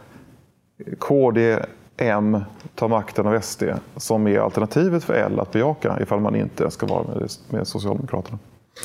KD, 0.98 1.58
M 1.96 2.40
tar 2.74 2.88
makten 2.88 3.26
av 3.26 3.40
SD, 3.40 3.62
som 3.96 4.26
är 4.26 4.38
alternativet 4.38 5.04
för 5.04 5.14
L 5.14 5.40
att 5.40 5.52
bejaka 5.52 5.98
ifall 6.02 6.20
man 6.20 6.36
inte 6.36 6.70
ska 6.70 6.86
vara 6.86 7.02
med, 7.02 7.30
med 7.50 7.66
Socialdemokraterna. 7.66 8.38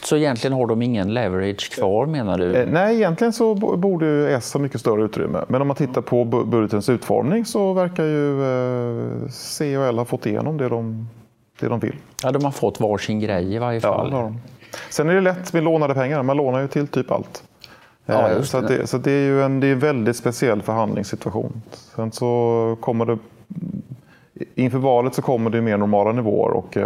Så 0.03 0.17
egentligen 0.17 0.53
har 0.53 0.67
de 0.67 0.81
ingen 0.81 1.13
leverage 1.13 1.71
kvar 1.71 2.05
menar 2.05 2.37
du? 2.37 2.55
Eh, 2.55 2.67
nej, 2.67 2.95
egentligen 2.95 3.33
så 3.33 3.55
borde 3.55 4.35
S 4.35 4.53
ha 4.53 4.59
mycket 4.61 4.81
större 4.81 5.03
utrymme. 5.03 5.45
Men 5.47 5.61
om 5.61 5.67
man 5.67 5.77
tittar 5.77 6.01
på 6.01 6.25
budgetens 6.25 6.89
utformning 6.89 7.45
så 7.45 7.73
verkar 7.73 8.03
ju 8.03 8.43
eh, 8.43 9.29
C 9.29 9.77
och 9.77 9.85
L 9.85 9.97
ha 9.97 10.05
fått 10.05 10.25
igenom 10.25 10.57
det 10.57 10.69
de, 10.69 11.07
det 11.59 11.67
de 11.67 11.79
vill. 11.79 11.95
Ja, 12.23 12.31
de 12.31 12.43
har 12.43 12.51
fått 12.51 12.79
varsin 12.79 13.19
grej 13.19 13.55
i 13.55 13.57
varje 13.57 13.81
fall. 13.81 14.09
Ja, 14.11 14.33
Sen 14.89 15.09
är 15.09 15.13
det 15.13 15.21
lätt 15.21 15.53
med 15.53 15.63
lånade 15.63 15.93
pengar. 15.93 16.23
Man 16.23 16.37
lånar 16.37 16.61
ju 16.61 16.67
till 16.67 16.87
typ 16.87 17.11
allt. 17.11 17.43
Ja, 18.05 18.29
eh, 18.29 18.41
så, 18.41 18.61
det, 18.61 18.87
så 18.87 18.97
det 18.97 19.11
är 19.11 19.25
ju 19.25 19.43
en, 19.43 19.59
det 19.59 19.67
är 19.67 19.71
en 19.71 19.79
väldigt 19.79 20.15
speciell 20.15 20.61
förhandlingssituation. 20.61 21.61
Sen 21.95 22.11
så 22.11 22.77
kommer 22.81 23.05
det 23.05 23.17
inför 24.55 24.77
valet 24.77 25.15
så 25.15 25.21
kommer 25.21 25.49
det 25.49 25.61
mer 25.61 25.77
normala 25.77 26.11
nivåer. 26.11 26.51
Och, 26.51 26.77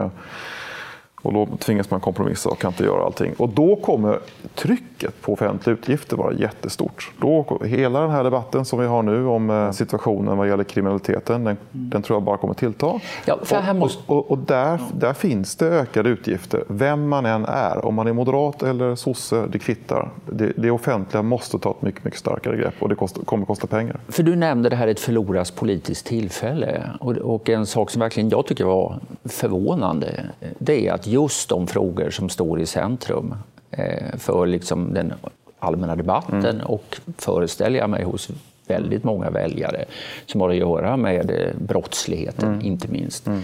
och 1.21 1.33
då 1.33 1.47
tvingas 1.59 1.91
man 1.91 1.99
kompromissa 1.99 2.49
och 2.49 2.59
kan 2.59 2.71
inte 2.71 2.83
göra 2.83 3.05
allting. 3.05 3.33
Och 3.37 3.49
då 3.49 3.75
kommer 3.75 4.19
trycket 4.55 5.21
på 5.21 5.33
offentliga 5.33 5.73
utgifter 5.73 6.17
vara 6.17 6.33
jättestort. 6.33 7.11
Då, 7.19 7.59
hela 7.65 8.01
den 8.01 8.11
här 8.11 8.23
debatten 8.23 8.65
som 8.65 8.79
vi 8.79 8.85
har 8.85 9.03
nu 9.03 9.25
om 9.25 9.49
eh, 9.49 9.71
situationen 9.71 10.37
vad 10.37 10.47
gäller 10.47 10.63
kriminaliteten, 10.63 11.43
den, 11.43 11.57
den 11.71 12.01
tror 12.01 12.15
jag 12.15 12.23
bara 12.23 12.37
kommer 12.37 12.53
tillta. 12.53 12.99
Ja, 13.25 13.39
och, 13.69 13.75
måste... 13.75 14.03
och, 14.05 14.31
och, 14.31 14.37
där, 14.37 14.79
där 14.93 15.13
finns 15.13 15.55
det 15.55 15.65
ökade 15.65 16.09
utgifter, 16.09 16.63
vem 16.67 17.09
man 17.09 17.25
än 17.25 17.45
är. 17.45 17.85
Om 17.85 17.95
man 17.95 18.07
är 18.07 18.13
moderat 18.13 18.63
eller 18.63 18.95
sosse, 18.95 19.45
det 19.47 19.59
kvittar. 19.59 20.09
Det, 20.25 20.51
det 20.57 20.71
offentliga 20.71 21.23
måste 21.23 21.59
ta 21.59 21.71
ett 21.71 21.81
mycket, 21.81 22.03
mycket 22.03 22.19
starkare 22.19 22.57
grepp 22.57 22.73
och 22.79 22.89
det 22.89 22.95
kost, 22.95 23.25
kommer 23.25 23.45
kosta 23.45 23.67
pengar. 23.67 23.99
För 24.07 24.23
du 24.23 24.35
nämnde 24.35 24.69
det 24.69 24.75
här 24.75 24.87
ett 24.87 24.99
förlorat 24.99 25.55
politiskt 25.55 26.05
tillfälle. 26.05 26.89
Och, 26.99 27.11
och 27.11 27.49
en 27.49 27.65
sak 27.65 27.91
som 27.91 27.99
verkligen 27.99 28.29
jag 28.29 28.45
tycker 28.45 28.65
var 28.65 28.99
förvånande, 29.25 30.25
det 30.59 30.87
är 30.87 30.93
att 30.93 31.07
just 31.11 31.49
de 31.49 31.67
frågor 31.67 32.09
som 32.09 32.29
står 32.29 32.61
i 32.61 32.65
centrum 32.65 33.35
eh, 33.71 34.17
för 34.17 34.47
liksom 34.47 34.93
den 34.93 35.13
allmänna 35.59 35.95
debatten 35.95 36.45
mm. 36.45 36.65
och 36.65 36.97
föreställer 37.17 37.79
jag 37.79 37.89
mig 37.89 38.03
hos 38.03 38.29
väldigt 38.67 39.03
många 39.03 39.29
väljare 39.29 39.85
som 40.25 40.41
har 40.41 40.49
att 40.49 40.55
göra 40.55 40.97
med 40.97 41.31
eh, 41.31 41.61
brottsligheten, 41.61 42.49
mm. 42.53 42.65
inte 42.65 42.87
minst. 42.87 43.27
Mm. 43.27 43.41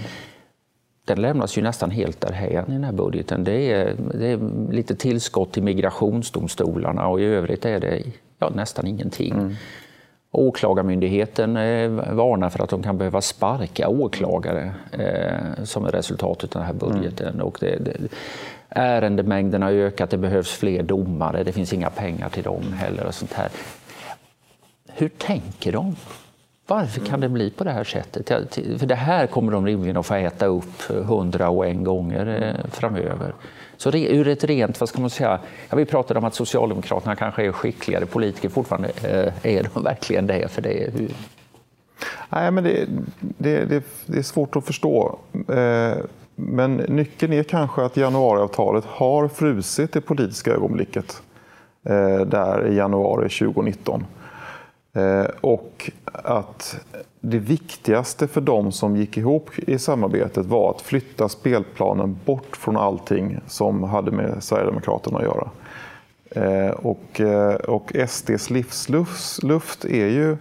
Den 1.06 1.22
lämnas 1.22 1.58
ju 1.58 1.62
nästan 1.62 1.92
helt 1.92 2.22
därhän 2.22 2.70
i 2.70 2.74
den 2.74 2.84
här 2.84 2.92
budgeten. 2.92 3.44
Det 3.44 3.72
är, 3.72 3.96
det 4.14 4.28
är 4.28 4.40
lite 4.72 4.96
tillskott 4.96 5.52
till 5.52 5.64
migrationsdomstolarna 5.64 7.08
och 7.08 7.22
i 7.22 7.24
övrigt 7.24 7.66
är 7.66 7.80
det 7.80 8.02
ja, 8.40 8.50
nästan 8.50 8.88
ingenting. 8.88 9.58
Åklagarmyndigheten 10.36 11.58
eh, 11.58 11.90
varnar 11.90 12.50
för 12.50 12.64
att 12.64 12.70
de 12.70 12.84
kan 12.84 12.98
behöva 12.98 13.22
sparka 13.22 13.88
åklagare 13.88 14.74
eh, 14.92 15.64
som 15.64 15.86
ett 15.86 15.94
resultat 15.94 16.44
av 16.44 16.50
den 16.50 16.62
här 16.62 16.74
budgeten. 16.74 17.34
Mm. 17.34 17.46
Och 17.46 17.58
det, 17.62 17.78
det, 17.86 17.98
ärendemängden 18.70 19.62
har 19.62 19.72
ökat, 19.72 20.10
det 20.10 20.18
behövs 20.18 20.52
fler 20.52 20.84
domare, 20.84 21.44
det 21.44 21.52
finns 21.52 21.74
inga 21.74 21.90
pengar 21.90 22.30
till 22.30 22.44
dem 22.44 22.74
heller. 22.74 23.06
och 23.06 23.14
sånt 23.14 23.34
här. 23.34 23.50
Hur 24.88 25.10
tänker 25.10 25.72
de? 25.72 25.96
Varför 26.68 27.02
kan 27.02 27.20
det 27.20 27.30
bli 27.30 27.50
på 27.50 27.64
det 27.64 27.72
här 27.72 27.84
sättet? 27.84 28.30
För 28.80 28.86
det 28.86 28.96
här 28.96 29.28
kommer 29.28 29.52
de 29.52 29.66
rimligen 29.66 29.98
att 29.98 30.06
få 30.06 30.14
äta 30.14 30.46
upp 30.46 30.82
hundra 30.90 31.50
och 31.50 31.66
en 31.66 31.84
gånger 31.84 32.44
eh, 32.44 32.70
framöver. 32.72 33.34
Så 33.78 33.92
ur 33.92 34.28
ett 34.28 34.44
rent, 34.44 34.80
vad 34.80 34.90
ska 34.90 35.02
man 35.02 35.10
säga, 35.10 35.40
ja, 35.70 35.76
vi 35.76 35.86
pratade 35.86 36.20
om 36.20 36.26
att 36.26 36.36
Socialdemokraterna 36.36 37.16
kanske 37.16 37.46
är 37.46 37.52
skickligare 37.52 38.06
politiker 38.06 38.50
fortfarande. 38.50 38.90
Eh, 39.04 39.56
är 39.56 39.70
de 39.74 39.84
verkligen 39.84 40.28
det? 40.28 40.52
För 40.52 40.62
det 40.62 40.94
hur... 40.94 41.12
Nej, 42.30 42.52
men 42.52 42.64
det, 42.64 42.86
det, 43.20 43.66
det, 43.66 43.84
det, 44.06 44.18
är 44.18 44.24
svårt 44.24 44.56
att 44.56 44.66
förstå. 44.66 45.20
Eh, 45.48 45.94
men 46.36 46.76
nyckeln 46.76 47.34
är 47.34 47.44
kanske 47.44 47.82
att 47.86 47.98
januariavtalet 47.98 48.86
har 48.86 49.28
frusit 49.28 49.94
det 49.94 50.02
politiska 50.02 50.52
ögonblicket 50.52 51.22
eh, 51.84 52.20
där 52.20 52.68
i 52.68 52.76
januari 52.76 53.30
2019. 53.30 54.06
Eh, 54.96 55.26
och 55.42 55.92
att 56.04 56.80
det 57.20 57.40
viktigaste 57.40 58.28
för 58.28 58.42
dem 58.42 58.72
som 58.72 58.96
gick 58.96 59.18
ihop 59.18 59.50
i 59.60 59.80
samarbetet 59.80 60.46
var 60.46 60.70
att 60.70 60.82
flytta 60.82 61.30
spelplanen 61.30 62.20
bort 62.26 62.58
från 62.58 62.78
allting 62.78 63.40
som 63.48 63.84
hade 63.84 64.12
med 64.12 64.44
Sverigedemokraterna 64.44 65.18
att 65.18 65.24
göra. 65.24 65.50
Eh, 66.30 66.72
och, 66.72 67.22
eh, 67.22 67.56
och 67.56 67.92
SDs 68.08 68.50
livsluft 68.50 69.86
är 69.86 70.08
ju 70.08 70.38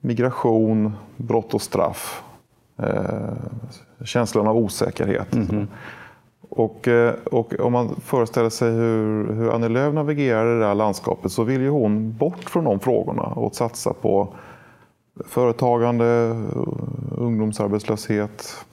migration, 0.00 0.92
brott 1.16 1.54
och 1.54 1.62
straff, 1.62 2.22
känslan 4.04 4.46
av 4.46 4.56
osäkerhet. 4.56 5.34
Mm 5.34 5.46
-hmm. 5.46 5.66
Och, 6.48 6.88
eh, 6.88 7.14
och, 7.24 7.60
om 7.60 7.72
man 7.72 7.96
föreställer 8.00 8.50
sig 8.50 8.70
hur, 8.70 9.32
hur 9.32 9.50
Annie 9.50 9.68
Lööf 9.68 9.94
navigerar 9.94 10.56
i 10.56 10.58
det 10.58 10.66
här 10.66 10.74
landskapet 10.74 11.32
så 11.32 11.42
vill 11.42 11.60
ju 11.60 11.68
hon 11.68 12.16
bort 12.16 12.50
från 12.50 12.64
de 12.64 12.80
frågorna 12.80 13.22
och 13.22 13.54
satsa 13.54 13.92
på 13.92 14.28
företagande, 15.24 16.36
ungdomsarbetslöshet. 17.16 18.64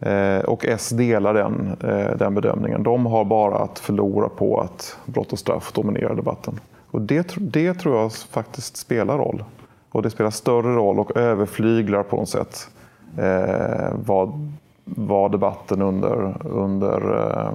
Eh, 0.00 0.38
och 0.38 0.64
S 0.64 0.90
delar 0.90 1.34
den, 1.34 1.76
eh, 1.84 2.16
den 2.16 2.34
bedömningen. 2.34 2.82
De 2.82 3.06
har 3.06 3.24
bara 3.24 3.58
att 3.58 3.78
förlora 3.78 4.28
på 4.28 4.60
att 4.60 4.98
brott 5.06 5.32
och 5.32 5.38
straff 5.38 5.72
dominerar 5.72 6.14
debatten. 6.14 6.60
Och 6.90 7.00
det, 7.00 7.34
det 7.38 7.74
tror 7.74 7.96
jag 7.96 8.12
faktiskt 8.12 8.76
spelar 8.76 9.18
roll. 9.18 9.44
Och 9.90 10.02
det 10.02 10.10
spelar 10.10 10.30
större 10.30 10.74
roll 10.74 10.98
och 10.98 11.16
överflyglar 11.16 12.02
på 12.02 12.16
något 12.16 12.28
sätt 12.28 12.68
eh, 13.18 13.94
vad 14.04 14.52
var 14.88 15.28
debatten 15.28 15.82
under, 15.82 16.34
under 16.44 17.14
eh, 17.14 17.48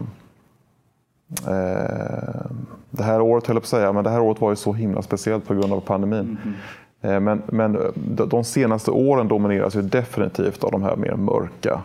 eh, 1.54 2.52
det 2.90 3.04
här 3.04 3.22
året, 3.22 3.48
höll 3.48 3.56
jag 3.56 3.64
på 3.64 3.66
att 3.66 3.70
säga, 3.70 3.94
men 3.94 4.04
det 4.04 4.10
här 4.10 4.22
året 4.22 4.42
var 4.42 4.50
ju 4.50 4.56
så 4.56 4.74
himla 4.74 5.02
speciellt 5.02 5.48
på 5.48 5.54
grund 5.54 5.74
av 5.74 5.80
pandemin. 5.80 6.38
Mm 6.44 6.54
-hmm. 7.02 7.20
men, 7.20 7.42
men 7.46 7.94
de 8.30 8.44
senaste 8.44 8.92
åren 8.92 9.28
domineras 9.28 9.76
ju 9.76 9.82
definitivt 9.82 10.64
av 10.64 10.72
de 10.72 10.84
här 10.84 10.96
mer 10.96 11.16
mörka 11.16 11.82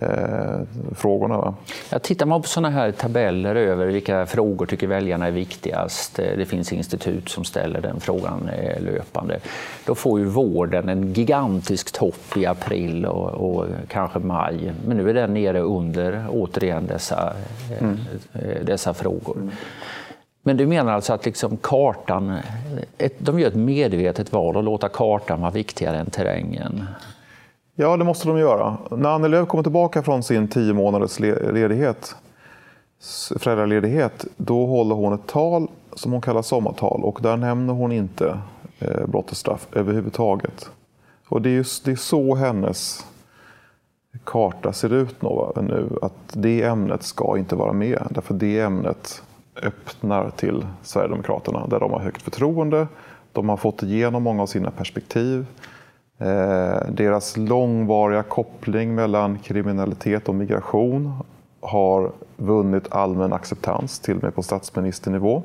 eh, 0.00 0.60
frågorna. 0.94 1.36
Va? 1.38 1.54
Ja, 1.90 1.98
tittar 1.98 2.26
man 2.26 2.42
på 2.42 2.48
sådana 2.48 2.70
här 2.70 2.92
tabeller 2.92 3.54
över 3.54 3.86
vilka 3.86 4.26
frågor 4.26 4.66
tycker 4.66 4.86
väljarna 4.86 5.26
är 5.26 5.30
viktigast, 5.30 6.18
eh, 6.18 6.36
det 6.36 6.46
finns 6.46 6.72
institut 6.72 7.28
som 7.28 7.44
ställer 7.44 7.80
den 7.80 8.00
frågan 8.00 8.48
eh, 8.48 8.82
löpande, 8.82 9.38
då 9.86 9.94
får 9.94 10.20
ju 10.20 10.26
vården 10.26 10.88
en 10.88 11.12
gigantisk 11.12 11.92
topp 11.92 12.36
i 12.36 12.46
april 12.46 13.06
och, 13.06 13.28
och 13.28 13.66
kanske 13.88 14.18
maj. 14.18 14.72
Men 14.86 14.96
nu 14.96 15.10
är 15.10 15.14
den 15.14 15.34
nere 15.34 15.60
under, 15.60 16.26
återigen, 16.30 16.86
dessa, 16.86 17.34
eh, 17.70 17.82
mm. 17.82 17.98
dessa 18.62 18.94
frågor. 18.94 19.36
Mm. 19.36 19.50
Men 20.42 20.56
du 20.56 20.66
menar 20.66 20.92
alltså 20.92 21.12
att 21.12 21.24
liksom 21.24 21.56
kartan, 21.56 22.38
ett, 22.98 23.14
de 23.18 23.40
gör 23.40 23.48
ett 23.48 23.54
medvetet 23.54 24.32
val 24.32 24.56
att 24.56 24.64
låta 24.64 24.88
kartan 24.88 25.40
vara 25.40 25.50
viktigare 25.50 25.98
än 25.98 26.10
terrängen? 26.10 26.84
Ja, 27.80 27.96
det 27.96 28.04
måste 28.04 28.28
de 28.28 28.38
göra. 28.38 28.76
När 28.90 29.08
Annie 29.08 29.28
Lööf 29.28 29.48
kommer 29.48 29.62
tillbaka 29.62 30.02
från 30.02 30.22
sin 30.22 30.48
tio 30.48 30.72
månaders 30.72 31.20
ledighet, 31.20 32.16
föräldraledighet, 33.38 34.26
då 34.36 34.66
håller 34.66 34.94
hon 34.94 35.12
ett 35.12 35.26
tal 35.26 35.68
som 35.94 36.12
hon 36.12 36.20
kallar 36.20 36.42
sommartal 36.42 37.04
och 37.04 37.18
där 37.22 37.36
nämner 37.36 37.74
hon 37.74 37.92
inte 37.92 38.38
eh, 38.78 39.06
brott 39.06 39.30
och 39.30 39.36
straff 39.36 39.66
överhuvudtaget. 39.72 40.70
Och 41.28 41.42
det 41.42 41.48
är, 41.48 41.52
just, 41.52 41.84
det 41.84 41.90
är 41.90 41.96
så 41.96 42.34
hennes 42.34 43.06
karta 44.24 44.72
ser 44.72 44.92
ut 44.92 45.22
nu, 45.22 45.98
att 46.02 46.12
det 46.32 46.62
ämnet 46.62 47.02
ska 47.02 47.38
inte 47.38 47.56
vara 47.56 47.72
med. 47.72 48.02
Därför 48.10 48.34
det 48.34 48.60
ämnet 48.60 49.22
öppnar 49.62 50.30
till 50.30 50.66
Sverigedemokraterna 50.82 51.66
där 51.66 51.80
de 51.80 51.92
har 51.92 52.00
högt 52.00 52.22
förtroende, 52.22 52.88
de 53.32 53.48
har 53.48 53.56
fått 53.56 53.82
igenom 53.82 54.22
många 54.22 54.42
av 54.42 54.46
sina 54.46 54.70
perspektiv. 54.70 55.46
Eh, 56.20 56.80
deras 56.88 57.36
långvariga 57.36 58.22
koppling 58.22 58.94
mellan 58.94 59.38
kriminalitet 59.38 60.28
och 60.28 60.34
migration 60.34 61.12
har 61.60 62.12
vunnit 62.36 62.92
allmän 62.92 63.32
acceptans, 63.32 63.98
till 63.98 64.16
och 64.16 64.22
med 64.22 64.34
på 64.34 64.42
statsministernivå. 64.42 65.42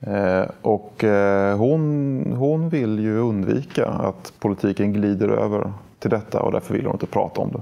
Eh, 0.00 0.44
och 0.62 1.04
eh, 1.04 1.56
hon, 1.56 2.24
hon 2.36 2.68
vill 2.68 2.98
ju 2.98 3.18
undvika 3.18 3.86
att 3.86 4.32
politiken 4.38 4.92
glider 4.92 5.28
över 5.28 5.72
till 5.98 6.10
detta 6.10 6.42
och 6.42 6.52
därför 6.52 6.74
vill 6.74 6.84
hon 6.86 6.94
inte 6.94 7.06
prata 7.06 7.40
om 7.40 7.50
det. 7.52 7.60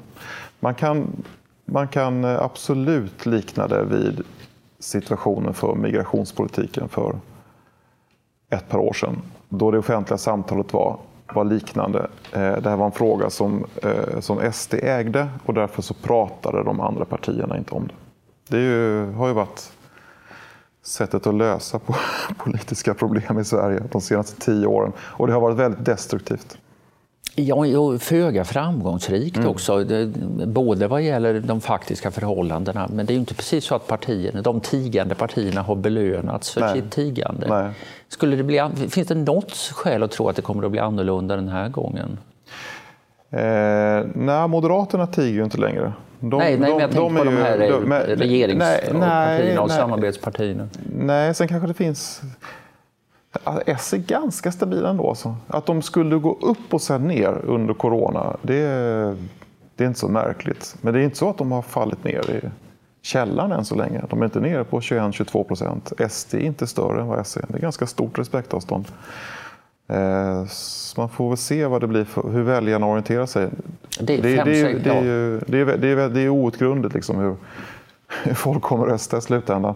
Man 0.61 0.75
kan, 0.75 1.07
man 1.65 1.89
kan 1.89 2.25
absolut 2.25 3.27
likna 3.27 3.67
det 3.67 3.85
vid 3.85 4.23
situationen 4.79 5.55
för 5.55 5.75
migrationspolitiken 5.75 6.89
för 6.89 7.15
ett 8.51 8.69
par 8.69 8.79
år 8.79 8.93
sedan. 8.93 9.17
Då 9.49 9.71
det 9.71 9.79
offentliga 9.79 10.19
samtalet 10.19 10.73
var 10.73 10.99
var 11.35 11.45
liknande. 11.45 11.99
Eh, 12.33 12.57
det 12.57 12.71
här 12.71 12.77
var 12.77 12.87
en 12.87 12.93
fråga 12.93 13.31
som, 13.31 13.66
eh, 13.83 14.21
som 14.21 14.53
SD 14.53 14.75
ägde 14.75 15.29
och 15.47 15.55
därför 15.55 15.83
så 15.83 15.95
pratade 15.95 16.64
de 16.64 16.81
andra 16.81 17.05
partierna 17.05 17.59
inte 17.59 17.75
om 17.75 17.87
det. 17.87 17.95
Det 18.49 18.62
ju, 18.62 19.12
har 19.12 19.29
ju 19.29 19.35
varit 19.35 19.73
sättet 20.83 21.27
att 21.27 21.35
lösa 21.35 21.79
på 21.79 21.95
politiska 22.38 22.95
problem 22.95 23.38
i 23.38 23.45
Sverige 23.45 23.83
de 23.93 24.01
senaste 24.01 24.40
tio 24.40 24.66
åren 24.66 24.93
och 25.01 25.27
det 25.27 25.33
har 25.33 25.40
varit 25.40 25.57
väldigt 25.57 25.85
destruktivt. 25.85 26.59
Ja, 27.35 27.79
och 27.79 28.03
föga 28.03 28.45
framgångsrikt 28.45 29.37
mm. 29.37 29.49
också, 29.49 29.85
både 30.47 30.87
vad 30.87 31.03
gäller 31.03 31.40
de 31.40 31.61
faktiska 31.61 32.11
förhållandena, 32.11 32.88
men 32.93 33.07
det 33.07 33.12
är 33.12 33.14
ju 33.14 33.21
inte 33.21 33.35
precis 33.35 33.64
så 33.64 33.75
att 33.75 33.87
partierna, 33.87 34.43
de 34.43 34.61
tigande 34.61 35.14
partierna 35.14 35.62
har 35.62 35.77
belönats 35.77 36.51
för 36.51 36.61
Nej. 36.61 36.75
sitt 36.75 36.90
tigande. 36.90 37.47
Nej. 37.49 37.73
Skulle 38.09 38.37
det 38.37 38.43
bli, 38.43 38.69
finns 38.88 39.09
det 39.09 39.14
något 39.14 39.53
skäl 39.53 40.03
att 40.03 40.11
tro 40.11 40.29
att 40.29 40.37
det 40.37 40.43
kommer 40.43 40.64
att 40.64 40.71
bli 40.71 40.81
annorlunda 40.81 41.37
den 41.37 41.49
här 41.49 41.69
gången? 41.69 42.19
Eh, 43.31 44.07
nej, 44.14 44.49
Moderaterna 44.49 45.07
tiger 45.07 45.35
ju 45.35 45.45
inte 45.45 45.59
längre. 45.59 45.93
De, 46.21 46.38
nej, 46.38 46.59
nej, 46.59 46.71
men 46.71 46.81
jag 46.81 46.90
tänker 46.90 47.19
på 47.19 47.25
de 47.25 47.37
här 47.37 47.57
regeringspartierna 48.16 49.62
och 49.62 49.71
samarbetspartierna. 49.71 50.69
Nej, 50.97 51.35
sen 51.35 51.49
kanske 51.49 51.69
det 51.69 51.75
finns 51.75 52.23
S 53.66 53.93
är 53.93 53.99
ganska 53.99 54.53
stabila 54.53 54.90
ändå. 54.90 55.09
Alltså. 55.09 55.37
Att 55.47 55.66
de 55.66 55.83
skulle 55.83 56.16
gå 56.16 56.38
upp 56.43 56.75
och 56.75 56.83
sen 56.83 57.09
ner 57.09 57.40
under 57.45 57.75
corona, 57.75 58.37
det, 58.43 58.62
det 59.77 59.85
är 59.85 59.88
inte 59.88 60.01
så 60.01 60.09
märkligt. 60.09 60.77
Men 60.81 60.95
det 60.95 61.01
är 61.01 61.05
inte 61.05 61.16
så 61.16 61.31
att 61.31 61.38
de 61.38 61.53
har 61.53 61.62
fallit 61.62 62.05
ner 62.05 62.31
i 62.31 62.51
källaren 63.03 63.53
än 63.53 63.64
så 63.64 63.75
länge. 63.75 64.03
De 64.11 64.21
är 64.21 64.25
inte 64.25 64.40
nere 64.40 64.64
på 64.64 64.81
21-22 64.81 65.45
procent. 65.45 65.93
SD 66.09 66.35
är 66.35 66.38
inte 66.38 66.66
större 66.66 67.01
än 67.01 67.07
vad 67.07 67.19
S 67.19 67.37
är. 67.37 67.45
Det 67.49 67.59
är 67.59 67.62
ganska 67.62 67.87
stort 67.87 68.19
respektavstånd. 68.19 68.85
Eh, 69.88 70.47
så 70.47 71.01
man 71.01 71.09
får 71.09 71.29
väl 71.29 71.38
se 71.38 71.66
vad 71.66 71.81
det 71.81 71.87
blir 71.87 72.05
för, 72.05 72.31
hur 72.31 72.43
väljarna 72.43 72.87
orienterar 72.87 73.27
sig. 73.27 73.49
Är, 75.64 76.09
det 76.09 76.21
är 76.21 76.29
outgrundligt 76.29 76.95
liksom 76.95 77.19
hur, 77.19 77.37
hur 78.23 78.35
folk 78.35 78.62
kommer 78.62 78.87
rösta 78.87 79.19
i 79.19 79.21
slutändan. 79.21 79.75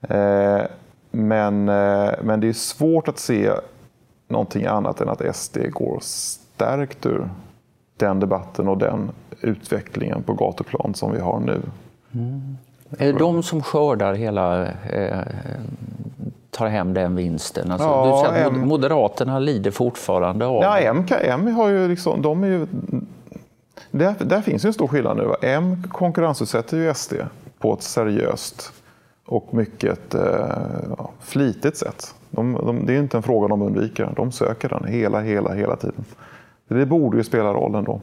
Eh, 0.00 0.62
men, 1.12 1.68
eh, 1.68 2.10
men 2.22 2.40
det 2.40 2.48
är 2.48 2.52
svårt 2.52 3.08
att 3.08 3.18
se 3.18 3.50
någonting 4.28 4.66
annat 4.66 5.00
än 5.00 5.08
att 5.08 5.36
SD 5.36 5.58
går 5.70 5.98
stärkt 6.02 7.06
ur 7.06 7.28
den 7.96 8.20
debatten 8.20 8.68
och 8.68 8.78
den 8.78 9.10
utvecklingen 9.40 10.22
på 10.22 10.34
gatuplan 10.34 10.94
som 10.94 11.12
vi 11.12 11.20
har 11.20 11.40
nu. 11.40 11.62
Mm. 12.14 12.56
Är 12.98 13.12
det 13.12 13.18
de 13.18 13.42
som 13.42 13.62
skördar 13.62 14.14
hela, 14.14 14.66
eh, 14.66 15.18
tar 16.50 16.66
hem 16.66 16.94
den 16.94 17.16
vinsten? 17.16 17.70
Alltså, 17.70 17.88
ja, 17.88 18.22
du 18.26 18.28
säger 18.28 18.46
att 18.46 18.52
M... 18.52 18.68
Moderaterna 18.68 19.38
lider 19.38 19.70
fortfarande 19.70 20.46
av... 20.46 20.62
Ja, 20.62 20.78
M, 20.78 21.04
M 21.10 21.54
har 21.54 21.68
ju 21.68 21.88
liksom, 21.88 22.22
de 22.22 22.44
är 22.44 22.48
ju, 22.48 22.66
där, 23.90 24.14
där 24.18 24.40
finns 24.40 24.64
ju 24.64 24.66
en 24.66 24.72
stor 24.72 24.88
skillnad 24.88 25.16
nu. 25.16 25.34
M 25.42 25.82
konkurrensutsätter 25.92 26.76
ju 26.76 26.94
SD 26.94 27.14
på 27.58 27.74
ett 27.74 27.82
seriöst 27.82 28.72
och 29.26 29.54
mycket 29.54 30.14
eh, 30.14 31.06
flitigt 31.20 31.76
sätt. 31.76 32.14
De, 32.30 32.52
de, 32.52 32.86
det 32.86 32.94
är 32.94 32.98
inte 32.98 33.16
en 33.16 33.22
fråga 33.22 33.48
de 33.48 33.62
undviker, 33.62 34.12
de 34.16 34.32
söker 34.32 34.68
den 34.68 34.84
hela, 34.84 35.20
hela, 35.20 35.52
hela 35.54 35.76
tiden. 35.76 36.04
Det 36.68 36.86
borde 36.86 37.16
ju 37.16 37.24
spela 37.24 37.52
roll 37.52 37.74
ändå. 37.74 38.00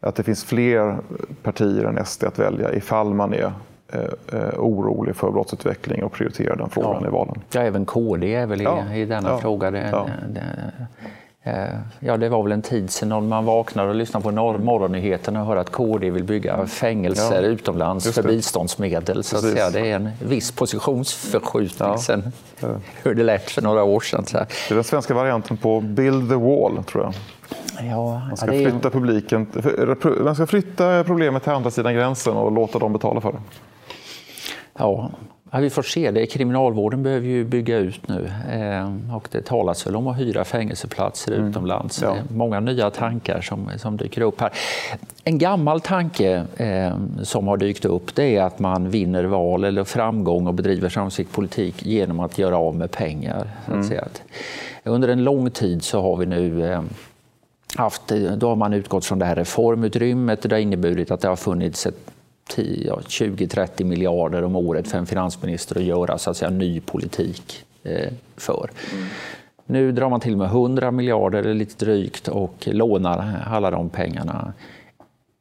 att 0.00 0.14
det 0.14 0.22
finns 0.22 0.44
fler 0.44 0.98
partier 1.42 1.84
än 1.84 2.04
SD 2.04 2.24
att 2.24 2.38
välja 2.38 2.74
ifall 2.74 3.14
man 3.14 3.34
är 3.34 3.52
eh, 3.92 4.00
eh, 4.32 4.58
orolig 4.58 5.16
för 5.16 5.30
brottsutveckling 5.30 6.04
och 6.04 6.12
prioriterar 6.12 6.56
den 6.56 6.70
frågan 6.70 7.02
ja. 7.02 7.08
i 7.08 7.10
valen. 7.10 7.40
Ja, 7.50 7.60
även 7.60 7.84
KD 7.84 8.34
är 8.34 8.46
väl 8.46 8.60
i, 8.60 8.64
ja. 8.64 8.94
i 8.94 9.04
denna 9.04 9.28
ja. 9.28 9.38
fråga. 9.38 9.70
Det, 9.70 9.88
ja. 9.92 10.08
det, 10.28 10.42
ja, 12.00 12.16
det 12.16 12.28
var 12.28 12.42
väl 12.42 12.52
en 12.52 12.62
tid 12.62 12.90
sedan 12.90 13.28
man 13.28 13.44
vaknade 13.44 13.88
och 13.88 13.94
lyssnade 13.94 14.22
på 14.22 14.30
morgonnyheterna 14.58 15.40
och 15.40 15.46
hörde 15.46 15.60
att 15.60 15.70
KD 15.70 16.10
vill 16.10 16.24
bygga 16.24 16.66
fängelser 16.66 17.42
ja. 17.42 17.48
utomlands 17.48 18.14
för 18.14 18.22
biståndsmedel. 18.22 19.24
Så 19.24 19.36
att 19.36 19.42
säga. 19.42 19.70
Det 19.70 19.90
är 19.90 19.96
en 19.96 20.10
viss 20.20 20.52
positionsförskjutning 20.52 21.88
ja. 21.88 21.98
sen 21.98 22.32
hur 23.02 23.14
det 23.14 23.22
lät 23.22 23.50
för 23.50 23.62
några 23.62 23.82
år 23.82 24.00
sedan. 24.00 24.26
Så 24.26 24.38
Det 24.38 24.70
är 24.70 24.74
den 24.74 24.84
svenska 24.84 25.14
varianten 25.14 25.56
på 25.56 25.80
Build 25.80 26.28
the 26.28 26.34
wall, 26.34 26.84
tror 26.84 27.04
jag. 27.04 27.14
Ja, 27.90 28.22
man, 28.28 28.36
ska 28.36 28.46
flytta 28.46 28.90
publiken, 28.90 29.46
man 30.20 30.34
ska 30.34 30.46
flytta 30.46 31.04
problemet 31.04 31.42
till 31.42 31.52
andra 31.52 31.70
sidan 31.70 31.94
gränsen 31.94 32.36
och 32.36 32.52
låta 32.52 32.78
dem 32.78 32.92
betala 32.92 33.20
för 33.20 33.32
det. 33.32 33.38
Ja, 34.78 35.10
Ja, 35.56 35.60
vi 35.60 35.70
får 35.70 35.82
se. 35.82 36.10
Det. 36.10 36.26
Kriminalvården 36.26 37.02
behöver 37.02 37.26
ju 37.26 37.44
bygga 37.44 37.76
ut 37.76 38.08
nu 38.08 38.30
eh, 38.50 39.14
och 39.16 39.28
det 39.32 39.44
talas 39.44 39.86
väl 39.86 39.96
om 39.96 40.06
att 40.06 40.18
hyra 40.18 40.44
fängelseplatser 40.44 41.32
mm. 41.32 41.48
utomlands. 41.48 42.02
Ja. 42.02 42.16
Många 42.30 42.60
nya 42.60 42.90
tankar 42.90 43.40
som, 43.40 43.70
som 43.76 43.96
dyker 43.96 44.20
upp 44.20 44.40
här. 44.40 44.52
En 45.24 45.38
gammal 45.38 45.80
tanke 45.80 46.46
eh, 46.56 46.94
som 47.22 47.48
har 47.48 47.56
dykt 47.56 47.84
upp 47.84 48.14
det 48.14 48.36
är 48.36 48.42
att 48.42 48.58
man 48.58 48.90
vinner 48.90 49.24
val 49.24 49.64
eller 49.64 49.84
framgång 49.84 50.46
och 50.46 50.54
bedriver 50.54 50.88
framgångsrik 50.88 51.32
politik 51.32 51.86
genom 51.86 52.20
att 52.20 52.38
göra 52.38 52.56
av 52.56 52.74
med 52.74 52.90
pengar. 52.90 53.50
Mm. 53.66 53.98
Under 54.84 55.08
en 55.08 55.24
lång 55.24 55.50
tid 55.50 55.82
så 55.82 56.02
har 56.02 56.16
vi 56.16 56.26
nu 56.26 56.72
eh, 56.72 56.82
haft, 57.76 58.12
då 58.36 58.48
har 58.48 58.56
man 58.56 58.72
utgått 58.72 59.04
från 59.04 59.18
det 59.18 59.24
här 59.24 59.36
reformutrymmet. 59.36 60.42
Det 60.42 60.54
har 60.54 60.60
inneburit 60.60 61.10
att 61.10 61.20
det 61.20 61.28
har 61.28 61.36
funnits 61.36 61.86
ett 61.86 62.10
20-30 62.48 63.84
miljarder 63.84 64.44
om 64.44 64.56
året 64.56 64.88
för 64.88 64.98
en 64.98 65.06
finansminister 65.06 65.76
att 65.76 65.84
göra 65.84 66.18
så 66.18 66.30
att 66.30 66.36
säga, 66.36 66.50
ny 66.50 66.80
politik 66.80 67.64
eh, 67.82 68.12
för. 68.36 68.70
Mm. 68.92 69.06
Nu 69.66 69.92
drar 69.92 70.10
man 70.10 70.20
till 70.20 70.36
med 70.36 70.46
100 70.46 70.90
miljarder, 70.90 71.38
eller 71.38 71.54
lite 71.54 71.84
drygt, 71.84 72.28
och 72.28 72.68
lånar 72.72 73.42
alla 73.46 73.70
de 73.70 73.88
pengarna. 73.88 74.52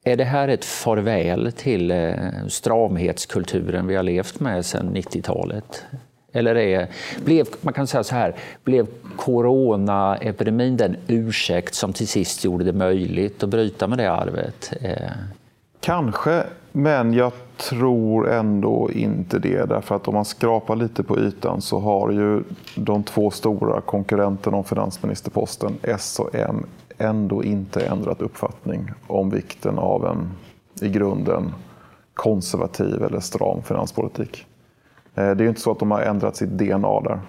Är 0.03 0.15
det 0.15 0.23
här 0.23 0.47
ett 0.47 0.65
farväl 0.65 1.51
till 1.51 1.91
eh, 1.91 2.13
stramhetskulturen 2.47 3.87
vi 3.87 3.95
har 3.95 4.03
levt 4.03 4.39
med 4.39 4.65
sedan 4.65 4.95
90-talet? 4.95 5.83
Eller 6.31 6.55
är, 6.55 6.87
blev, 7.25 7.47
man 7.61 7.73
kan 7.73 7.87
säga 7.87 8.03
så 8.03 8.15
här, 8.15 8.35
blev 8.63 8.87
coronaepidemin 9.15 10.77
den 10.77 10.97
ursäkt 11.07 11.75
som 11.75 11.93
till 11.93 12.07
sist 12.07 12.45
gjorde 12.45 12.63
det 12.63 12.73
möjligt 12.73 13.43
att 13.43 13.49
bryta 13.49 13.87
med 13.87 13.97
det 13.97 14.11
arvet? 14.11 14.73
Eh, 14.81 15.11
Kanske, 15.85 16.43
men 16.71 17.13
jag 17.13 17.31
tror 17.57 18.31
ändå 18.31 18.89
inte 18.91 19.39
det. 19.39 19.65
Därför 19.69 19.95
att 19.95 20.07
om 20.07 20.13
man 20.13 20.25
skrapar 20.25 20.75
lite 20.75 21.03
på 21.03 21.19
ytan 21.19 21.61
så 21.61 21.79
har 21.79 22.11
ju 22.11 22.43
de 22.75 23.03
två 23.03 23.31
stora 23.31 23.81
konkurrenterna 23.81 24.57
om 24.57 24.63
finansministerposten, 24.63 25.73
S 25.81 26.19
och 26.19 26.35
M, 26.35 26.65
ändå 26.97 27.43
inte 27.43 27.85
ändrat 27.85 28.21
uppfattning 28.21 28.91
om 29.07 29.29
vikten 29.29 29.79
av 29.79 30.05
en 30.05 30.31
i 30.81 30.89
grunden 30.89 31.53
konservativ 32.13 33.03
eller 33.03 33.19
stram 33.19 33.63
finanspolitik. 33.63 34.45
Eh, 35.15 35.23
det 35.23 35.41
är 35.41 35.41
ju 35.41 35.49
inte 35.49 35.61
så 35.61 35.71
att 35.71 35.79
de 35.79 35.91
har 35.91 36.01
ändrat 36.01 36.35
sitt 36.35 36.49
DNA 36.49 37.01
där. 37.01 37.19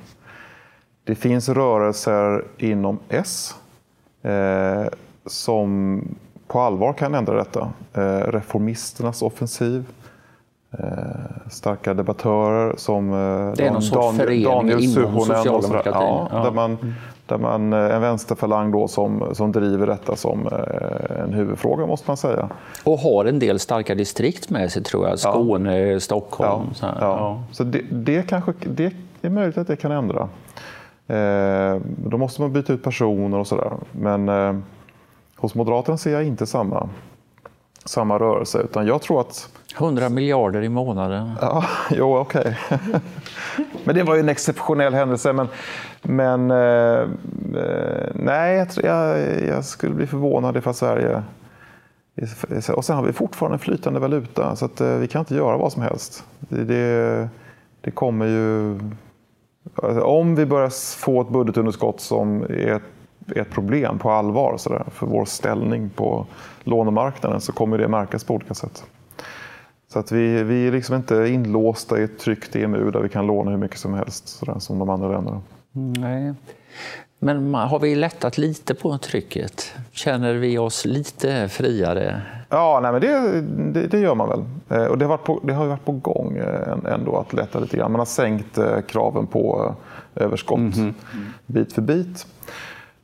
Det 1.05 1.14
finns 1.14 1.49
rörelser 1.49 2.45
inom 2.59 2.99
S 3.09 3.55
eh, 4.23 4.85
som 5.27 6.01
på 6.46 6.61
allvar 6.61 6.92
kan 6.92 7.14
ändra 7.14 7.35
detta. 7.35 7.72
Eh, 7.94 8.30
reformisternas 8.30 9.22
offensiv, 9.22 9.85
eh, 10.78 10.78
starka 11.50 11.94
debattörer 11.94 12.74
som 12.76 13.12
eh, 13.12 13.52
det 13.56 13.66
är 13.66 13.70
någon 13.70 13.82
sorts 13.82 14.18
Daniel, 14.18 14.42
Daniel 14.42 14.92
Suhonen. 14.92 15.48
Och 15.48 15.64
sådär. 15.64 15.82
Ja, 15.85 16.28
ja. 16.32 16.42
Där 16.42 16.50
man, 16.50 16.94
där 17.26 17.38
man, 17.38 17.72
en 17.72 18.00
vänsterfalang 18.00 18.72
då 18.72 18.88
som, 18.88 19.24
som 19.32 19.52
driver 19.52 19.87
detta 19.87 20.16
som 20.16 20.48
en 21.24 21.32
huvudfråga 21.32 21.87
måste 21.87 22.11
man 22.11 22.16
säga. 22.16 22.48
Och 22.85 22.98
har 22.98 23.24
en 23.24 23.38
del 23.38 23.59
starka 23.59 23.94
distrikt 23.94 24.50
med 24.50 24.72
sig 24.72 24.82
tror 24.82 25.09
jag. 25.09 25.18
Skåne, 25.18 25.78
ja. 25.78 26.00
Stockholm. 26.00 26.74
Så, 26.74 26.87
så 27.52 27.64
det, 27.64 27.82
det, 27.90 28.28
kanske, 28.28 28.52
det 28.64 28.92
är 29.22 29.30
möjligt 29.30 29.59
att 29.59 29.66
det 29.66 29.76
kan 29.76 29.92
ändra. 29.92 30.28
Eh, 31.09 31.80
då 31.87 32.18
måste 32.18 32.42
man 32.42 32.52
byta 32.52 32.72
ut 32.72 32.82
personer 32.82 33.38
och 33.38 33.46
sådär. 33.46 33.72
Men 33.92 34.28
eh, 34.28 34.56
Hos 35.37 35.55
Moderaterna 35.55 35.99
ser 35.99 36.12
jag 36.12 36.25
inte 36.25 36.46
samma, 36.46 36.88
samma 37.85 38.18
rörelse, 38.18 38.59
utan 38.59 38.87
jag 38.87 39.03
tror 39.03 39.20
att... 39.20 39.49
100 39.79 40.09
miljarder 40.09 40.62
i 40.62 40.68
månaden. 40.68 41.31
Ja, 41.40 41.64
jo, 41.90 42.16
okej. 42.16 42.59
Okay. 42.66 43.01
men 43.85 43.94
det 43.94 44.03
var 44.03 44.14
ju 44.14 44.20
en 44.20 44.29
exceptionell 44.29 44.94
händelse. 44.94 45.33
Men, 45.33 45.49
men 46.03 46.51
eh, 46.51 47.09
nej, 48.14 48.66
jag, 48.83 49.18
jag, 49.49 49.64
skulle 49.64 49.94
bli 49.94 50.07
förvånad 50.07 50.57
ifall 50.57 50.75
Sverige... 50.75 51.22
Och 52.75 52.85
sen 52.85 52.96
har 52.96 53.03
vi 53.03 53.12
fortfarande 53.12 53.59
flytande 53.59 54.01
valuta, 54.01 54.57
så 54.57 54.64
att, 54.64 54.81
eh, 54.81 54.96
vi 54.96 55.09
kan 55.09 55.20
inte 55.20 55.35
göra 55.35 55.57
vad 55.57 55.72
som 55.72 55.83
helst. 55.83 56.25
Det, 56.38 56.64
det, 56.64 57.29
det 57.81 57.90
kommer 57.90 58.27
ju... 58.27 58.79
Alltså, 59.75 60.01
om 60.01 60.35
vi 60.35 60.46
börjar 60.46 60.99
få 60.99 61.20
ett 61.20 61.29
budgetunderskott 61.29 62.01
som 62.01 62.42
är 62.42 62.81
ett 63.36 63.50
problem 63.50 63.98
på 63.98 64.10
allvar 64.10 64.56
så 64.58 64.68
där, 64.68 64.84
för 64.92 65.06
vår 65.06 65.24
ställning 65.24 65.90
på 65.90 66.26
lånemarknaden 66.64 67.40
så 67.40 67.52
kommer 67.52 67.78
det 67.78 67.88
märkas 67.88 68.24
på 68.24 68.34
olika 68.34 68.54
sätt. 68.54 68.84
Så 69.88 69.98
att 69.98 70.12
vi, 70.12 70.42
vi 70.42 70.68
är 70.68 70.72
liksom 70.72 70.96
inte 70.96 71.14
inlåsta 71.28 72.00
i 72.00 72.02
ett 72.02 72.18
tryggt 72.18 72.56
EMU 72.56 72.90
där 72.90 73.00
vi 73.00 73.08
kan 73.08 73.26
låna 73.26 73.50
hur 73.50 73.58
mycket 73.58 73.78
som 73.78 73.94
helst 73.94 74.28
så 74.28 74.46
där, 74.46 74.58
som 74.58 74.78
de 74.78 74.90
andra 74.90 75.08
länderna. 75.08 75.40
Nej. 75.72 76.34
Men 77.18 77.54
har 77.54 77.78
vi 77.78 77.94
lättat 77.94 78.38
lite 78.38 78.74
på 78.74 78.98
trycket? 78.98 79.72
Känner 79.92 80.34
vi 80.34 80.58
oss 80.58 80.84
lite 80.84 81.48
friare? 81.48 82.22
Ja, 82.48 82.80
nej, 82.82 82.92
men 82.92 83.00
det, 83.00 83.40
det, 83.80 83.86
det 83.86 83.98
gör 83.98 84.14
man 84.14 84.28
väl. 84.28 84.44
Eh, 84.68 84.86
och 84.86 84.98
det, 84.98 85.04
har 85.04 85.08
varit 85.08 85.24
på, 85.24 85.40
det 85.44 85.52
har 85.52 85.66
varit 85.66 85.84
på 85.84 85.92
gång 85.92 86.36
eh, 86.36 86.92
ändå 86.92 87.16
att 87.16 87.32
lätta 87.32 87.58
lite 87.58 87.76
grann. 87.76 87.92
Man 87.92 87.98
har 87.98 88.06
sänkt 88.06 88.58
eh, 88.58 88.80
kraven 88.80 89.26
på 89.26 89.74
överskott 90.14 90.58
mm 90.58 90.70
-hmm. 90.72 90.92
bit 91.46 91.72
för 91.72 91.82
bit. 91.82 92.26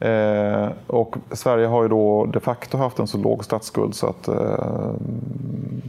Eh, 0.03 0.69
och 0.87 1.17
Sverige 1.31 1.67
har 1.67 1.83
ju 1.83 1.89
då 1.89 2.27
de 2.27 2.41
facto 2.41 2.79
haft 2.79 2.99
en 2.99 3.07
så 3.07 3.19
låg 3.19 3.45
statsskuld 3.45 3.95
så 3.95 4.07
att 4.07 4.29
eh, 4.29 4.91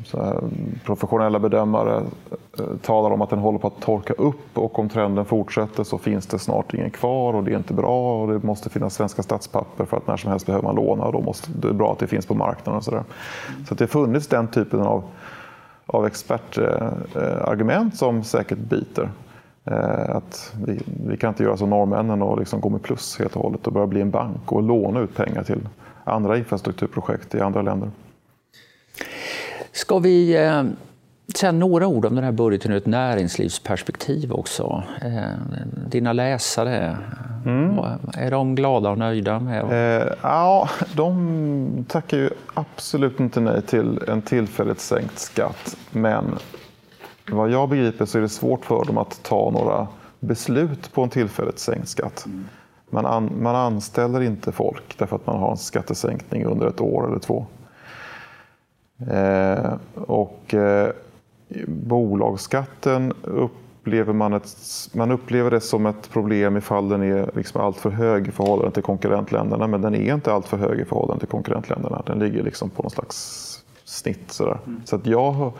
så 0.05 0.43
professionella 0.85 1.39
bedömare 1.39 2.03
eh, 2.59 2.65
talar 2.81 3.11
om 3.11 3.21
att 3.21 3.29
den 3.29 3.39
håller 3.39 3.59
på 3.59 3.67
att 3.67 3.81
torka 3.81 4.13
upp 4.13 4.57
och 4.57 4.79
om 4.79 4.89
trenden 4.89 5.25
fortsätter 5.25 5.83
så 5.83 5.97
finns 5.97 6.27
det 6.27 6.39
snart 6.39 6.73
ingen 6.73 6.89
kvar 6.89 7.33
och 7.33 7.43
det 7.43 7.51
är 7.51 7.57
inte 7.57 7.73
bra 7.73 8.21
och 8.21 8.27
det 8.27 8.43
måste 8.43 8.69
finnas 8.69 8.93
svenska 8.93 9.23
statspapper 9.23 9.85
för 9.85 9.97
att 9.97 10.07
när 10.07 10.17
som 10.17 10.29
helst 10.31 10.45
behöver 10.45 10.63
man 10.63 10.75
låna 10.75 11.03
och 11.03 11.13
då 11.13 11.21
måste 11.21 11.51
det 11.51 11.67
är 11.67 11.73
bra 11.73 11.91
att 11.91 11.99
det 11.99 12.07
finns 12.07 12.25
på 12.25 12.33
marknaden. 12.35 12.77
Och 12.77 12.83
så 12.83 12.91
där. 12.91 13.03
så 13.67 13.75
det 13.75 13.83
har 13.83 13.87
funnits 13.87 14.27
den 14.27 14.47
typen 14.47 14.81
av, 14.81 15.03
av 15.85 16.05
expertargument 16.05 17.97
som 17.97 18.23
säkert 18.23 18.57
biter. 18.57 19.09
Eh, 19.65 20.15
att 20.15 20.53
vi, 20.65 20.79
vi, 21.07 21.17
kan 21.17 21.29
inte 21.29 21.43
göra 21.43 21.57
som 21.57 21.69
norrmännen 21.69 22.21
och 22.21 22.39
liksom 22.39 22.61
gå 22.61 22.69
med 22.69 22.81
plus 22.81 23.19
helt 23.19 23.35
och 23.35 23.43
hållet 23.43 23.67
och 23.67 23.73
börja 23.73 23.87
bli 23.87 24.01
en 24.01 24.11
bank 24.11 24.51
och 24.51 24.63
låna 24.63 24.99
ut 24.99 25.15
pengar 25.15 25.43
till 25.43 25.59
andra 26.03 26.37
infrastrukturprojekt 26.37 27.35
i 27.35 27.41
andra 27.41 27.61
länder. 27.61 27.91
Ska 29.71 29.99
vi 29.99 30.45
eh, 30.45 30.63
säga 31.35 31.51
några 31.51 31.87
ord 31.87 32.05
om 32.05 32.15
den 32.15 32.23
här 32.23 32.31
budgeten 32.31 32.71
ur 32.71 32.77
ett 32.77 32.85
näringslivsperspektiv 32.85 34.31
också? 34.31 34.83
Eh, 35.01 35.23
dina 35.87 36.13
läsare, 36.13 36.97
mm. 37.45 37.79
är 38.17 38.31
de 38.31 38.55
glada 38.55 38.89
och 38.89 38.97
nöjda? 38.97 39.39
med? 39.39 40.01
Eh, 40.01 40.07
ja, 40.21 40.69
de 40.95 41.85
tackar 41.87 42.17
ju 42.17 42.29
absolut 42.53 43.19
inte 43.19 43.39
nej 43.39 43.61
till 43.61 43.99
en 44.07 44.21
tillfälligt 44.21 44.79
sänkt 44.79 45.19
skatt. 45.19 45.77
Men 45.91 46.35
vad 47.31 47.49
jag 47.49 47.69
begriper 47.69 48.05
så 48.05 48.17
är 48.17 48.21
det 48.21 48.29
svårt 48.29 48.65
för 48.65 48.85
dem 48.85 48.97
att 48.97 49.23
ta 49.23 49.51
några 49.51 49.87
beslut 50.19 50.93
på 50.93 51.03
en 51.03 51.09
tillfälligt 51.09 51.59
sänkt 51.59 51.89
skatt. 51.89 52.25
Man, 52.89 53.05
an, 53.05 53.31
man 53.41 53.55
anställer 53.55 54.21
inte 54.21 54.51
folk 54.51 54.97
därför 54.97 55.15
att 55.15 55.27
man 55.27 55.39
har 55.39 55.51
en 55.51 55.57
skattesänkning 55.57 56.45
under 56.45 56.67
ett 56.67 56.81
år 56.81 57.07
eller 57.07 57.19
två. 57.19 57.45
Eh, 59.11 59.73
och 59.95 60.53
eh, 60.53 60.89
bolagsskatten 61.67 63.13
upplever 63.23 64.13
man, 64.13 64.33
ett, 64.33 64.57
man 64.93 65.11
upplever 65.11 65.51
det 65.51 65.61
som 65.61 65.85
ett 65.85 66.09
problem 66.09 66.57
ifall 66.57 66.89
den 66.89 67.01
är 67.01 67.31
liksom 67.35 67.61
alltför 67.61 67.89
hög 67.89 68.27
i 68.27 68.31
förhållande 68.31 68.71
till 68.71 68.83
konkurrentländerna. 68.83 69.67
Men 69.67 69.81
den 69.81 69.95
är 69.95 70.13
inte 70.13 70.33
alltför 70.33 70.57
hög 70.57 70.79
i 70.79 70.85
förhållande 70.85 71.19
till 71.19 71.29
konkurrentländerna. 71.29 72.03
Den 72.05 72.19
ligger 72.19 72.43
liksom 72.43 72.69
på 72.69 72.83
någon 72.83 72.91
slags 72.91 73.63
snitt. 73.83 74.31
Sådär. 74.31 74.57
Mm. 74.65 74.81
Så 74.85 74.95
att 74.95 75.05
jag 75.05 75.51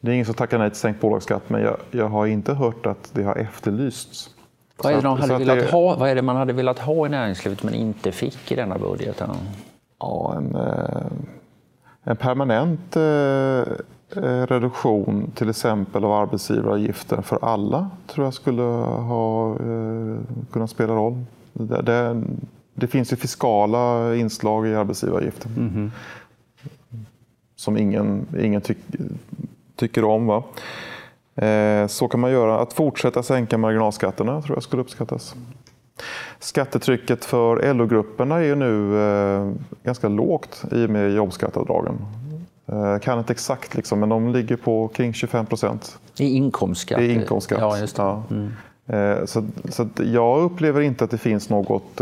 det 0.00 0.10
är 0.10 0.12
ingen 0.12 0.26
som 0.26 0.34
tackar 0.34 0.58
nej 0.58 0.70
till 0.70 0.80
sänkt 0.80 1.00
bolagsskatt, 1.00 1.50
men 1.50 1.62
jag, 1.62 1.76
jag 1.90 2.08
har 2.08 2.26
inte 2.26 2.54
hört 2.54 2.86
att 2.86 3.10
det 3.14 3.22
har 3.22 3.36
efterlysts. 3.36 4.30
Vad 4.76 4.92
är, 4.92 4.96
det 4.96 5.02
de 5.02 5.20
hade 5.20 5.38
velat 5.38 5.58
det... 5.58 5.70
ha, 5.70 5.96
vad 5.96 6.10
är 6.10 6.14
det 6.14 6.22
man 6.22 6.36
hade 6.36 6.52
velat 6.52 6.78
ha 6.78 7.06
i 7.06 7.08
näringslivet 7.08 7.62
men 7.62 7.74
inte 7.74 8.12
fick 8.12 8.52
i 8.52 8.54
denna 8.54 8.78
budgeten? 8.78 9.30
Ja, 9.98 10.34
en, 10.36 10.54
eh, 10.54 11.06
en 12.02 12.16
permanent 12.16 12.96
eh, 12.96 13.62
reduktion 14.46 15.30
till 15.34 15.50
exempel 15.50 16.04
av 16.04 16.12
arbetsgivaravgiften 16.12 17.22
för 17.22 17.44
alla 17.44 17.90
tror 18.06 18.26
jag 18.26 18.34
skulle 18.34 18.62
ha 18.62 19.56
kunnat 20.50 20.70
spela 20.70 20.94
roll. 20.94 21.24
Det, 21.52 21.82
det, 21.82 22.22
det 22.74 22.86
finns 22.86 23.12
ju 23.12 23.16
fiskala 23.16 24.14
inslag 24.14 24.66
i 24.66 24.74
arbetsgivaravgiften. 24.74 25.52
Mm. 25.56 25.90
Som 27.56 27.76
ingen, 27.76 28.26
ingen 28.40 28.60
tyck, 28.60 28.78
tycker 29.80 30.04
om. 30.04 30.26
Va? 30.26 30.42
Eh, 31.40 31.86
så 31.86 32.08
kan 32.08 32.20
man 32.20 32.30
göra. 32.30 32.58
Att 32.58 32.72
fortsätta 32.72 33.22
sänka 33.22 33.58
marginalskatterna 33.58 34.42
tror 34.42 34.56
jag 34.56 34.62
skulle 34.62 34.82
uppskattas. 34.82 35.34
Skattetrycket 36.38 37.24
för 37.24 37.74
LO-grupperna 37.74 38.36
är 38.36 38.42
ju 38.42 38.54
nu 38.54 39.00
eh, 39.00 39.52
ganska 39.82 40.08
lågt 40.08 40.64
i 40.72 40.86
och 40.86 40.90
med 40.90 41.12
jobbskatteavdragen. 41.12 41.94
Jag 42.66 42.94
eh, 42.94 42.98
kan 42.98 43.18
inte 43.18 43.32
exakt, 43.32 43.74
liksom, 43.74 44.00
men 44.00 44.08
de 44.08 44.32
ligger 44.32 44.56
på 44.56 44.88
kring 44.88 45.12
25 45.12 45.46
procent. 45.46 45.98
I 46.18 46.24
inkomstskatt? 46.24 47.00
I 47.00 47.12
inkomstskatt. 47.12 47.60
Ja, 47.60 47.78
just. 47.78 47.98
Ja. 47.98 48.22
Mm. 48.30 48.50
Så, 49.26 49.46
så 49.68 49.88
jag 49.96 50.42
upplever 50.42 50.80
inte 50.80 51.04
att 51.04 51.10
det 51.10 51.18
finns 51.18 51.50
något, 51.50 52.00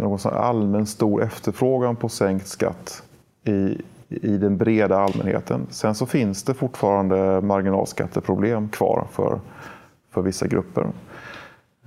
någon 0.00 0.18
allmän 0.24 0.86
stor 0.86 1.22
efterfrågan 1.22 1.96
på 1.96 2.08
sänkt 2.08 2.48
skatt 2.48 3.02
i, 3.44 3.76
i 4.10 4.36
den 4.36 4.56
breda 4.56 4.98
allmänheten. 4.98 5.66
Sen 5.70 5.94
så 5.94 6.06
finns 6.06 6.42
det 6.42 6.54
fortfarande 6.54 7.40
marginalskatteproblem 7.40 8.68
kvar 8.68 9.06
för, 9.12 9.40
för 10.10 10.22
vissa 10.22 10.46
grupper. 10.46 10.86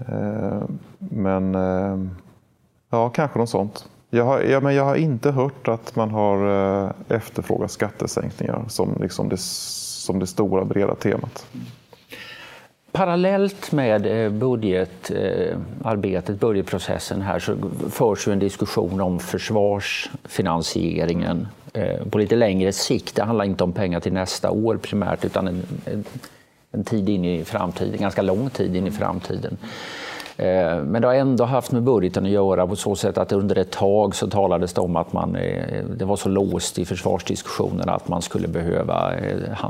Eh, 0.07 0.61
men 0.97 1.55
eh, 1.55 1.97
ja, 2.89 3.09
kanske 3.09 3.39
något 3.39 3.49
sånt. 3.49 3.89
Jag 4.09 4.25
har, 4.25 4.41
ja, 4.41 4.59
men 4.59 4.75
jag 4.75 4.83
har 4.83 4.95
inte 4.95 5.31
hört 5.31 5.67
att 5.67 5.95
man 5.95 6.11
har 6.11 6.49
eh, 6.85 6.91
efterfrågat 7.07 7.71
skattesänkningar 7.71 8.65
som, 8.67 8.97
liksom 9.01 9.29
det, 9.29 9.39
som 9.39 10.19
det 10.19 10.27
stora 10.27 10.65
breda 10.65 10.95
temat. 10.95 11.47
Parallellt 12.91 13.71
med 13.71 14.33
budgetarbetet, 14.33 16.39
budgetprocessen 16.39 17.21
här 17.21 17.39
så 17.39 17.55
förs 17.89 18.27
ju 18.27 18.31
en 18.31 18.39
diskussion 18.39 19.01
om 19.01 19.19
försvarsfinansieringen 19.19 21.47
på 22.09 22.17
lite 22.17 22.35
längre 22.35 22.71
sikt. 22.71 23.15
Det 23.15 23.23
handlar 23.23 23.45
inte 23.45 23.63
om 23.63 23.71
pengar 23.71 23.99
till 23.99 24.13
nästa 24.13 24.51
år 24.51 24.77
primärt 24.77 25.25
utan 25.25 25.47
en, 25.47 25.63
en, 25.85 26.03
en 26.71 26.83
tid 26.83 27.09
in 27.09 27.25
i 27.25 27.43
framtiden, 27.43 27.99
ganska 27.99 28.21
lång 28.21 28.49
tid 28.49 28.75
in 28.75 28.87
i 28.87 28.91
framtiden. 28.91 29.57
Eh, 30.37 30.83
men 30.83 31.01
det 31.01 31.07
har 31.07 31.15
ändå 31.15 31.43
haft 31.43 31.71
med 31.71 31.83
budgeten 31.83 32.25
att 32.25 32.31
göra 32.31 32.67
på 32.67 32.75
så 32.75 32.95
sätt 32.95 33.17
att 33.17 33.31
under 33.31 33.57
ett 33.57 33.71
tag 33.71 34.15
så 34.15 34.29
talades 34.29 34.73
det 34.73 34.81
om 34.81 34.95
att 34.95 35.13
man, 35.13 35.35
eh, 35.35 35.83
det 35.97 36.05
var 36.05 36.15
så 36.15 36.29
låst 36.29 36.79
i 36.79 36.85
försvarsdiskussionerna 36.85 37.93
att 37.93 38.07
man 38.07 38.21
skulle 38.21 38.47
behöva, 38.47 39.13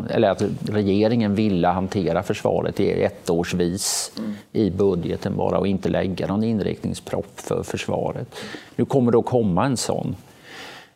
eller 0.10 0.30
att 0.30 0.44
regeringen 0.70 1.36
ville 1.36 1.68
hantera 1.68 2.24
försvaret 2.24 2.80
ettårsvis 2.80 4.12
i 4.52 4.70
budgeten 4.70 5.38
bara 5.38 5.58
och 5.58 5.68
inte 5.68 5.90
lägga 5.90 6.28
någon 6.28 6.44
inriktningspropp 6.44 7.34
för 7.36 7.64
försvaret. 7.64 8.28
Nu 8.76 8.86
kommer 8.86 9.12
det 9.12 9.18
att 9.18 9.26
komma 9.26 9.66
en 9.66 9.78
sån. 9.78 10.16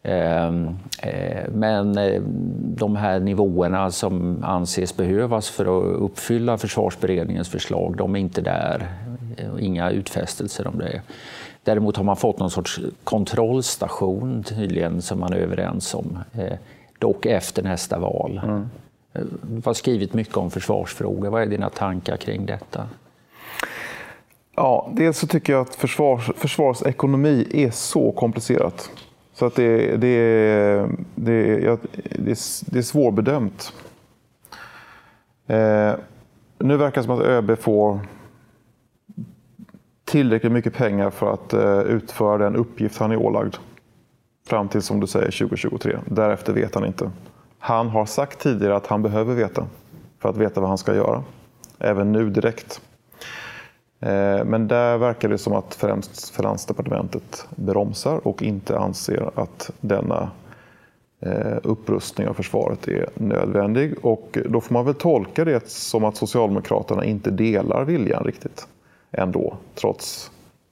Ehm, 0.03 0.77
eh, 1.01 1.49
men 1.51 1.97
eh, 1.97 2.21
de 2.59 2.95
här 2.95 3.19
nivåerna 3.19 3.91
som 3.91 4.43
anses 4.43 4.97
behövas 4.97 5.49
för 5.49 5.63
att 5.63 6.01
uppfylla 6.01 6.57
försvarsberedningens 6.57 7.49
förslag, 7.49 7.97
de 7.97 8.15
är 8.15 8.19
inte 8.19 8.41
där. 8.41 8.87
Eh, 9.37 9.49
inga 9.59 9.89
utfästelser 9.89 10.67
om 10.67 10.77
det. 10.77 11.01
Däremot 11.63 11.97
har 11.97 12.03
man 12.03 12.15
fått 12.15 12.39
någon 12.39 12.51
sorts 12.51 12.79
kontrollstation 13.03 14.43
tydligen 14.43 15.01
som 15.01 15.19
man 15.19 15.33
är 15.33 15.37
överens 15.37 15.93
om. 15.93 16.19
Dock 16.99 17.25
efter 17.25 17.63
nästa 17.63 17.99
val. 17.99 18.41
Mm. 18.43 18.69
Du 19.41 19.61
har 19.65 19.73
skrivit 19.73 20.13
mycket 20.13 20.37
om 20.37 20.51
försvarsfrågor. 20.51 21.29
Vad 21.29 21.41
är 21.41 21.45
dina 21.45 21.69
tankar 21.69 22.17
kring 22.17 22.45
detta? 22.45 22.87
Ja, 24.55 24.89
dels 24.93 25.19
så 25.19 25.27
tycker 25.27 25.53
jag 25.53 25.61
att 25.61 25.75
försvars, 25.75 26.31
försvarsekonomi 26.35 27.47
är 27.53 27.71
så 27.71 28.11
komplicerat. 28.11 28.89
Så 29.37 29.45
att 29.45 29.55
det, 29.55 29.97
det, 29.97 30.87
det, 31.15 31.59
det, 32.15 32.37
det 32.65 32.77
är 32.77 32.81
svårbedömt. 32.81 33.73
Eh, 35.47 35.93
nu 36.59 36.77
verkar 36.77 37.01
det 37.01 37.05
som 37.05 37.19
att 37.19 37.25
ÖB 37.25 37.59
får 37.59 37.99
tillräckligt 40.05 40.51
mycket 40.51 40.73
pengar 40.73 41.09
för 41.09 41.33
att 41.33 41.53
eh, 41.53 41.79
utföra 41.79 42.37
den 42.37 42.55
uppgift 42.55 42.97
han 42.97 43.11
är 43.11 43.17
ålagd. 43.17 43.55
Fram 44.47 44.67
till 44.67 44.81
som 44.81 44.99
du 44.99 45.07
säger 45.07 45.31
2023. 45.31 45.97
Därefter 46.05 46.53
vet 46.53 46.75
han 46.75 46.85
inte. 46.85 47.11
Han 47.59 47.89
har 47.89 48.05
sagt 48.05 48.39
tidigare 48.39 48.75
att 48.75 48.87
han 48.87 49.01
behöver 49.01 49.35
veta 49.35 49.67
för 50.19 50.29
att 50.29 50.37
veta 50.37 50.61
vad 50.61 50.69
han 50.69 50.77
ska 50.77 50.95
göra. 50.95 51.23
Även 51.79 52.11
nu 52.11 52.29
direkt. 52.29 52.81
Eh, 53.99 54.45
men 54.45 54.67
där 54.67 54.97
verkar 54.97 55.29
det 55.29 55.37
som 55.37 55.53
att 55.53 55.75
främst 55.75 56.29
Finansdepartementet 56.29 57.47
bromsar 57.55 58.27
och 58.27 58.43
inte 58.43 58.79
anser 58.79 59.29
att 59.35 59.71
denna 59.81 60.31
eh, 61.21 61.57
upprustning 61.63 62.27
av 62.27 62.33
försvaret 62.33 62.87
är 62.87 63.09
nödvändig. 63.13 64.05
Och 64.05 64.37
då 64.45 64.61
får 64.61 64.73
man 64.73 64.85
väl 64.85 64.93
tolka 64.93 65.45
det 65.45 65.69
som 65.69 66.03
att 66.03 66.15
Socialdemokraterna 66.15 67.05
inte 67.05 67.31
delar 67.31 67.83
viljan 67.83 68.23
riktigt 68.23 68.67
ändå, 69.11 69.57
trots 69.75 70.31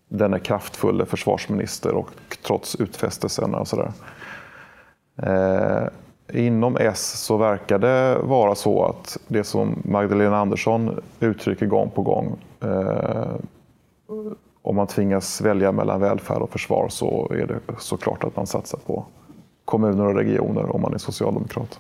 denna 0.09 0.39
kraftfulla 0.39 1.05
försvarsminister 1.05 1.93
och 1.93 2.09
trots 2.43 2.75
utfästelserna 2.75 3.57
och 3.57 3.67
sådär. 3.67 3.91
Eh, 5.17 5.88
inom 6.45 6.77
S 6.77 7.23
så 7.25 7.38
verkar 7.38 7.79
det 7.79 8.17
vara 8.23 8.55
så 8.55 8.85
att 8.85 9.17
det 9.27 9.43
som 9.43 9.81
Magdalena 9.85 10.38
Andersson 10.38 11.01
uttrycker 11.19 11.65
gång 11.65 11.89
på 11.89 12.01
gång 12.01 12.38
Eh, 12.61 13.35
om 14.61 14.75
man 14.75 14.87
tvingas 14.87 15.41
välja 15.41 15.71
mellan 15.71 16.01
välfärd 16.01 16.41
och 16.41 16.49
försvar 16.49 16.89
så 16.89 17.31
är 17.31 17.47
det 17.47 17.59
såklart 17.79 18.23
att 18.23 18.35
man 18.35 18.47
satsar 18.47 18.79
på 18.85 19.05
kommuner 19.65 20.05
och 20.07 20.15
regioner 20.15 20.75
om 20.75 20.81
man 20.81 20.93
är 20.93 20.97
socialdemokrat. 20.97 21.79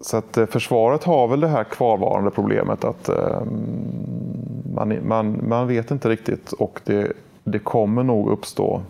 Så 0.00 0.16
att 0.16 0.36
eh, 0.36 0.46
försvaret 0.46 1.04
har 1.04 1.28
väl 1.28 1.40
det 1.40 1.48
här 1.48 1.64
kvarvarande 1.64 2.30
problemet 2.30 2.84
att 2.84 3.08
eh, 3.08 3.42
man, 4.74 5.08
man, 5.08 5.48
man 5.48 5.68
vet 5.68 5.90
inte 5.90 6.08
riktigt 6.08 6.52
och 6.52 6.80
det, 6.84 7.12
det 7.44 7.58
kommer 7.58 8.02
nog 8.02 8.30
uppstå 8.30 8.82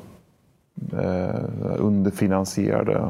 eh, 0.92 1.44
underfinansierade 1.78 3.04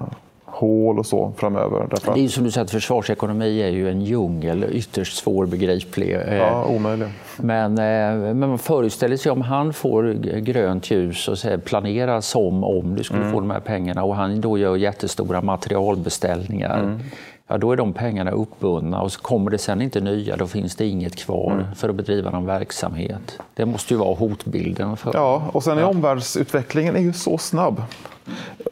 hål 0.53 0.99
och 0.99 1.07
så 1.07 1.33
framöver. 1.37 1.87
Därför... 1.91 2.15
Det 2.15 2.21
är 2.21 2.29
som 2.29 2.45
du 2.45 2.51
säger, 2.51 2.65
att 2.65 2.71
försvarsekonomi 2.71 3.63
är 3.63 3.69
ju 3.69 3.91
en 3.91 4.03
djungel, 4.03 4.67
ytterst 4.71 5.17
svårbegriplig. 5.17 6.19
Ja, 6.31 6.65
omöjlig. 6.65 7.09
Men, 7.37 7.79
eh, 7.79 8.35
men 8.35 8.39
man 8.39 8.59
föreställer 8.59 9.17
sig 9.17 9.33
om 9.33 9.41
han 9.41 9.73
får 9.73 10.13
grönt 10.41 10.91
ljus 10.91 11.29
och 11.29 11.39
så 11.39 11.59
planera 11.59 12.23
som 12.23 12.65
om 12.65 12.97
du 12.97 13.05
skulle 13.05 13.21
mm. 13.21 13.33
få 13.33 13.41
de 13.41 13.51
här 13.51 13.61
pengarna 13.61 14.05
och 14.05 14.17
han 14.17 14.41
då 14.41 14.59
gör 14.59 14.77
jättestora 14.77 15.43
materialbeställningar. 15.43 16.79
Mm. 16.79 17.01
Ja, 17.47 17.59
då 17.59 17.73
är 17.73 17.77
de 17.77 17.93
pengarna 17.93 18.31
uppbundna 18.31 19.01
och 19.01 19.13
så 19.13 19.21
kommer 19.21 19.51
det 19.51 19.59
sen 19.59 19.83
inte 19.83 20.01
nya, 20.01 20.37
då 20.37 20.47
finns 20.47 20.77
det 20.77 20.87
inget 20.87 21.17
kvar 21.17 21.53
mm. 21.53 21.75
för 21.75 21.89
att 21.89 21.95
bedriva 21.95 22.31
någon 22.31 22.47
verksamhet. 22.47 23.39
Det 23.55 23.67
måste 23.67 23.95
ju 23.95 24.01
vara 24.01 24.15
hotbilden. 24.15 24.97
För... 24.97 25.11
Ja, 25.15 25.43
och 25.53 25.65
sen 25.65 25.79
är 25.79 25.83
ja. 25.83 25.89
omvärldsutvecklingen 25.89 26.97
är 26.97 27.01
ju 27.01 27.13
så 27.13 27.39
snabb. 27.39 27.83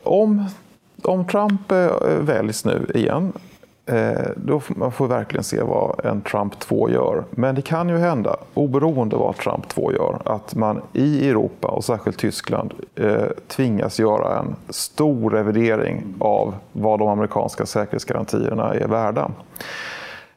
Om 0.03 0.45
om 1.03 1.25
Trump 1.25 1.73
eh, 1.73 1.89
väljs 2.21 2.65
nu 2.65 2.87
igen, 2.95 3.33
eh, 3.87 4.31
då 4.37 4.61
får 4.61 4.75
man 4.75 4.93
får 4.93 5.07
verkligen 5.07 5.45
se 5.45 5.63
vad 5.63 6.05
en 6.05 6.21
Trump 6.21 6.59
2 6.59 6.91
gör. 6.91 7.25
Men 7.31 7.55
det 7.55 7.63
kan 7.63 7.89
ju 7.89 7.97
hända, 7.97 8.37
oberoende 8.55 9.17
vad 9.17 9.37
Trump 9.37 9.69
2 9.69 9.93
gör, 9.93 10.19
att 10.25 10.55
man 10.55 10.83
i 10.93 11.29
Europa 11.29 11.69
och 11.69 11.85
särskilt 11.85 12.19
Tyskland 12.19 12.75
eh, 12.95 13.27
tvingas 13.49 13.99
göra 13.99 14.39
en 14.39 14.57
stor 14.69 15.31
revidering 15.31 16.15
av 16.19 16.55
vad 16.73 16.99
de 16.99 17.09
amerikanska 17.09 17.67
säkerhetsgarantierna 17.67 18.75
är 18.75 18.89
värda. 18.89 19.31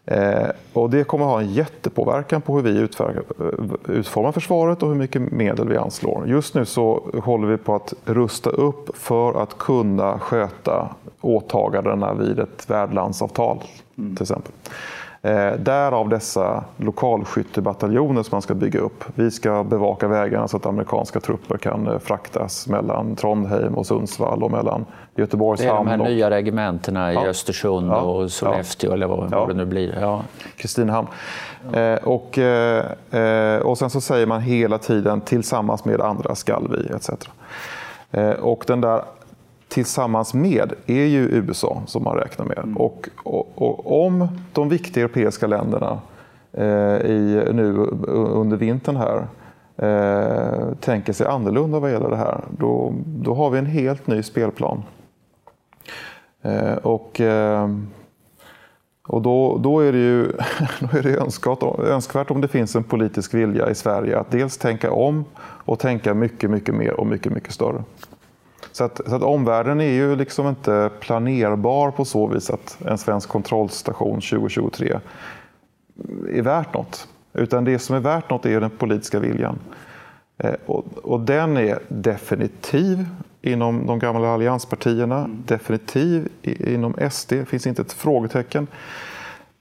Eh, 0.06 0.48
och 0.74 0.90
det 0.90 1.04
kommer 1.04 1.26
ha 1.26 1.42
en 1.42 1.54
jättepåverkan 1.54 2.42
på 2.42 2.56
hur 2.56 2.64
vi 2.64 2.80
eh, 2.80 3.98
utformar 3.98 4.32
försvaret 4.32 4.84
och 4.84 4.90
hur 4.90 4.96
mycket 4.96 5.22
medel 5.22 5.70
vi 5.70 5.78
anslår. 5.78 6.28
Just 6.28 6.56
nu 6.56 6.66
så 6.66 7.12
håller 7.24 7.48
vi 7.48 7.58
på 7.58 7.76
att 7.76 7.94
rusta 8.06 8.50
upp 8.50 8.98
för 8.98 9.44
att 9.44 9.58
kunna 9.58 10.20
sköta 10.20 10.90
åtagandena 11.22 12.14
vid 12.14 12.40
ett 12.40 12.70
värdlandsavtal 12.70 13.64
mm. 13.98 14.16
till 14.16 14.24
exempel. 14.24 14.52
Eh, 15.24 15.54
därav 15.54 16.10
dessa 16.10 16.64
lokalskyttebataljoner 16.78 18.24
som 18.24 18.36
man 18.36 18.42
ska 18.42 18.54
bygga 18.54 18.80
upp. 18.80 19.04
Vi 19.16 19.32
ska 19.32 19.64
bevaka 19.64 20.08
vägarna 20.08 20.48
så 20.48 20.58
att 20.58 20.66
amerikanska 20.66 21.20
trupper 21.20 21.58
kan 21.58 21.88
eh, 21.88 22.00
fraktas 22.00 22.68
mellan 22.68 23.16
Trondheim 23.16 23.74
och 23.74 23.88
Sundsvall 23.88 24.44
och 24.44 24.52
mellan 24.52 24.86
Göteborgs 25.16 25.66
hamn. 25.66 25.86
Det 25.86 25.94
är 25.94 25.98
de 25.98 26.04
här 26.04 26.10
och... 26.10 26.16
nya 26.16 26.30
regementena 26.30 27.12
i 27.12 27.16
ja. 27.16 27.28
Östersund 27.28 27.92
ja. 27.92 28.02
och 28.02 28.32
Sollefteå 28.32 28.90
ja. 28.90 28.94
eller 28.94 29.08
vad, 29.08 29.32
vad 29.32 29.48
det 29.48 29.54
nu 29.54 29.66
blir. 29.66 30.22
Kristinehamn. 30.56 31.08
Eh, 31.74 31.96
och, 31.96 32.38
eh, 32.38 32.86
eh, 33.12 33.60
och 33.60 33.78
sen 33.78 33.90
så 33.90 34.02
säger 34.02 34.26
man 34.26 34.42
hela 34.42 34.78
tiden 34.78 35.22
tillsammans 35.22 35.86
med 35.86 36.02
andra 36.02 36.36
skall 36.36 36.68
vi 36.70 36.96
etc. 36.96 37.10
Och 38.40 38.64
den 38.68 38.82
där 38.82 39.02
tillsammans 39.72 40.34
med 40.34 40.74
är 40.86 41.06
ju 41.06 41.20
USA 41.20 41.82
som 41.86 42.04
man 42.04 42.18
räknar 42.18 42.46
med. 42.46 42.58
Mm. 42.58 42.78
Och, 42.78 43.10
och, 43.24 43.52
och, 43.56 44.06
om 44.06 44.28
de 44.54 44.70
viktiga 44.70 45.04
europeiska 45.04 45.48
länderna 45.48 46.00
eh, 46.52 46.66
i, 47.12 47.44
nu 47.54 47.74
under 48.08 48.58
vintern 48.58 48.96
här 48.96 49.28
eh, 49.78 50.74
tänker 50.80 51.14
sig 51.14 51.28
annorlunda 51.28 51.80
vad 51.80 51.92
gäller 51.92 52.10
det 52.10 52.16
här, 52.16 52.42
då, 52.58 52.94
då 53.06 53.34
har 53.34 53.50
vi 53.50 53.60
en 53.60 53.66
helt 53.66 54.08
ny 54.08 54.24
spelplan. 54.24 54.84
Eh, 56.42 56.74
och 56.74 57.22
eh, 57.22 57.70
och 59.08 59.22
då, 59.22 59.58
då, 59.58 59.80
är 59.80 59.92
det 59.92 59.98
ju 59.98 60.24
då 60.80 60.98
är 60.98 61.04
det 61.04 61.18
önskvärt, 61.18 61.64
önskvärt 61.80 62.32
om 62.32 62.42
det 62.42 62.48
finns 62.48 62.76
en 62.76 62.84
politisk 62.84 63.34
vilja 63.34 63.70
i 63.70 63.76
Sverige 63.76 64.20
att 64.20 64.32
dels 64.32 64.58
tänka 64.58 64.92
om 64.92 65.26
och 65.40 65.80
tänka 65.80 66.14
mycket, 66.14 66.50
mycket 66.50 66.76
mer 66.76 67.00
och 67.00 67.08
mycket, 67.08 67.32
mycket 67.32 67.54
större. 67.54 67.84
Så 68.72 68.84
att, 68.84 69.02
så 69.08 69.16
att 69.16 69.22
omvärlden 69.22 69.82
är 69.82 69.92
ju 69.92 70.16
liksom 70.16 70.48
inte 70.48 70.90
planerbar 71.00 71.92
på 71.92 72.06
så 72.06 72.28
vis 72.28 72.50
att 72.50 72.78
en 72.86 72.98
svensk 72.98 73.30
kontrollstation 73.30 74.22
2023 74.22 75.00
är 76.30 76.42
värt 76.42 76.74
något. 76.74 77.08
Utan 77.34 77.64
det 77.64 77.80
som 77.80 77.96
är 77.96 78.00
värt 78.00 78.30
något 78.30 78.46
är 78.46 78.62
den 78.62 78.70
politiska 78.70 79.20
viljan. 79.20 79.60
Eh, 80.38 80.54
och, 80.66 80.86
och 81.04 81.20
den 81.20 81.58
är 81.58 81.80
definitiv 81.88 83.06
inom 83.42 83.86
de 83.86 84.00
gamla 84.00 84.34
allianspartierna, 84.34 85.18
mm. 85.18 85.44
definitiv 85.48 86.30
inom 86.44 86.96
SD, 87.12 87.34
finns 87.48 87.68
inte 87.68 87.82
ett 87.82 87.94
frågetecken. 87.94 88.68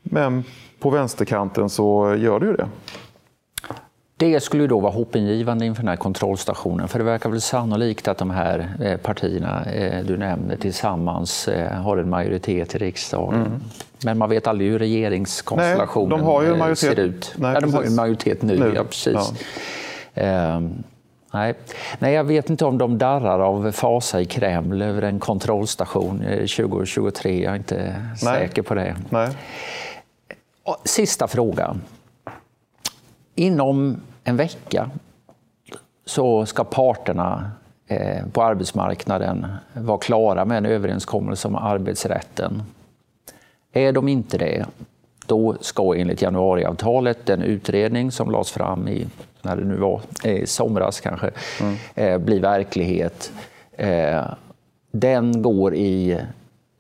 Men 0.03 0.45
på 0.79 0.91
vänsterkanten 0.91 1.71
så 1.71 2.15
gör 2.19 2.41
det 2.41 2.47
ju 2.47 2.53
det. 2.53 2.69
Det 4.21 4.41
skulle 4.41 4.63
ju 4.63 4.67
då 4.67 4.81
vara 4.81 4.93
hoppingivande 4.93 5.67
inför 5.67 5.83
den 5.83 5.89
här 5.89 5.97
kontrollstationen, 5.97 6.89
för 6.89 6.99
det 6.99 7.05
verkar 7.05 7.31
väl 7.31 7.41
sannolikt 7.41 8.09
att 8.09 8.19
de 8.19 8.31
här 8.31 8.69
eh, 8.83 8.97
partierna 8.97 9.65
eh, 9.65 10.05
du 10.05 10.17
nämner 10.17 10.57
tillsammans 10.57 11.49
eh, 11.49 11.73
har 11.73 11.97
en 11.97 12.09
majoritet 12.09 12.75
i 12.75 12.79
riksdagen. 12.79 13.41
Mm. 13.41 13.61
Men 14.05 14.19
man 14.19 14.31
vet 14.31 14.47
aldrig 14.47 14.71
hur 14.71 14.79
regeringskonstellationen 14.79 16.09
Nej, 16.09 16.19
de 16.19 16.25
har 16.25 16.43
ju 16.43 16.53
en 16.53 16.59
majoritet. 16.59 16.97
ser 16.97 17.01
ut. 17.01 17.35
Nej, 17.37 17.55
ja, 17.55 17.61
de 17.61 17.75
har 17.75 17.83
ju 17.83 17.87
en 17.87 17.95
majoritet 17.95 18.43
nu, 18.43 18.59
nu. 18.59 18.73
Ja, 18.75 18.85
precis. 18.85 19.33
Ja. 20.15 20.23
Ehm, 20.23 20.83
nej. 21.33 21.55
Nej, 21.99 22.15
jag 22.15 22.25
vet 22.25 22.51
inte 22.51 22.65
om 22.65 22.79
de 22.79 22.99
darrar 22.99 23.41
av 23.41 23.73
fasa 23.73 24.21
i 24.21 24.25
Kreml 24.25 24.83
över 24.83 25.03
en 25.03 25.19
kontrollstation 25.19 26.19
2023. 26.19 27.43
Jag 27.43 27.53
är 27.53 27.57
inte 27.57 27.97
Nej. 28.09 28.17
säker 28.19 28.63
på 28.63 28.75
det. 28.75 28.97
Nej. 29.11 29.29
Sista 30.85 31.29
frågan. 31.29 31.81
Inom 33.35 34.01
en 34.31 34.37
vecka 34.37 34.91
så 36.05 36.47
ska 36.47 36.65
parterna 36.65 37.51
eh, 37.87 38.27
på 38.33 38.43
arbetsmarknaden 38.43 39.47
vara 39.73 39.99
klara 39.99 40.45
med 40.45 40.59
en 40.59 40.67
överenskommelse 40.67 41.49
om 41.49 41.57
arbetsrätten. 41.57 42.63
Är 43.73 43.93
de 43.93 44.09
inte 44.09 44.39
det, 44.39 44.67
då 45.27 45.57
ska 45.61 45.95
enligt 45.97 46.23
januariavtalet 46.23 47.27
den 47.27 47.43
utredning 47.43 48.13
som 48.13 48.31
lades 48.31 48.51
fram 48.51 48.89
i, 48.89 49.07
när 49.43 49.57
det 49.57 49.65
nu 49.65 49.77
var, 49.77 50.01
i 50.25 50.47
somras 50.47 51.01
kanske, 51.01 51.31
mm. 51.61 51.77
Eh, 51.95 52.19
bli 52.19 52.39
verklighet. 52.39 53.33
Eh, 53.73 54.25
den 54.91 55.43
går 55.43 55.75
i, 55.75 56.21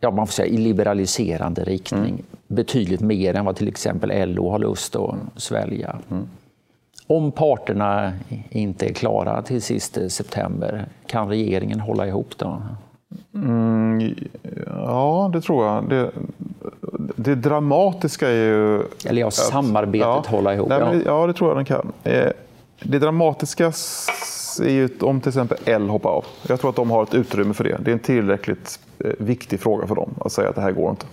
ja, 0.00 0.10
man 0.10 0.26
får 0.26 0.32
säga, 0.32 0.48
i 0.48 0.56
liberaliserande 0.56 1.64
riktning. 1.64 2.10
Mm. 2.10 2.24
Betydligt 2.46 3.00
mer 3.00 3.34
än 3.34 3.44
vad 3.44 3.56
till 3.56 3.68
exempel 3.68 4.34
LO 4.34 4.50
har 4.50 4.58
lust 4.58 4.96
att 4.96 5.14
svälja. 5.36 5.98
Mm. 6.10 6.28
Om 7.10 7.32
parterna 7.32 8.12
inte 8.50 8.86
är 8.86 8.92
klara 8.92 9.42
till 9.42 9.62
sist 9.62 9.98
september, 10.08 10.86
kan 11.06 11.28
regeringen 11.28 11.80
hålla 11.80 12.06
ihop 12.06 12.30
då? 12.36 12.62
Mm, 13.34 14.14
ja, 14.66 15.30
det 15.32 15.40
tror 15.40 15.66
jag. 15.66 15.88
Det, 15.88 16.10
det 17.16 17.34
dramatiska 17.34 18.28
är 18.28 18.34
ju... 18.34 18.82
Eller 19.06 19.20
ja, 19.20 19.30
samarbetet 19.30 20.00
ja, 20.00 20.24
hålla 20.28 20.54
ihop. 20.54 20.68
Nej, 20.68 20.80
men, 20.80 21.02
ja, 21.06 21.26
det 21.26 21.32
tror 21.32 21.50
jag 21.50 21.58
den 21.58 21.64
kan. 21.64 21.92
Eh, 22.04 22.30
det 22.82 22.98
dramatiska 22.98 23.66
är 24.62 24.70
ju 24.70 24.88
om 25.00 25.20
till 25.20 25.28
exempel 25.28 25.58
L 25.64 25.88
hoppar 25.88 26.10
av. 26.10 26.24
Jag 26.48 26.60
tror 26.60 26.70
att 26.70 26.76
de 26.76 26.90
har 26.90 27.02
ett 27.02 27.14
utrymme 27.14 27.54
för 27.54 27.64
det. 27.64 27.78
Det 27.80 27.90
är 27.90 27.92
en 27.92 27.98
tillräckligt 27.98 28.80
eh, 28.98 29.12
viktig 29.18 29.60
fråga 29.60 29.86
för 29.86 29.94
dem 29.94 30.10
att 30.24 30.32
säga 30.32 30.48
att 30.48 30.54
det 30.54 30.62
här 30.62 30.72
går 30.72 30.90
inte. 30.90 31.06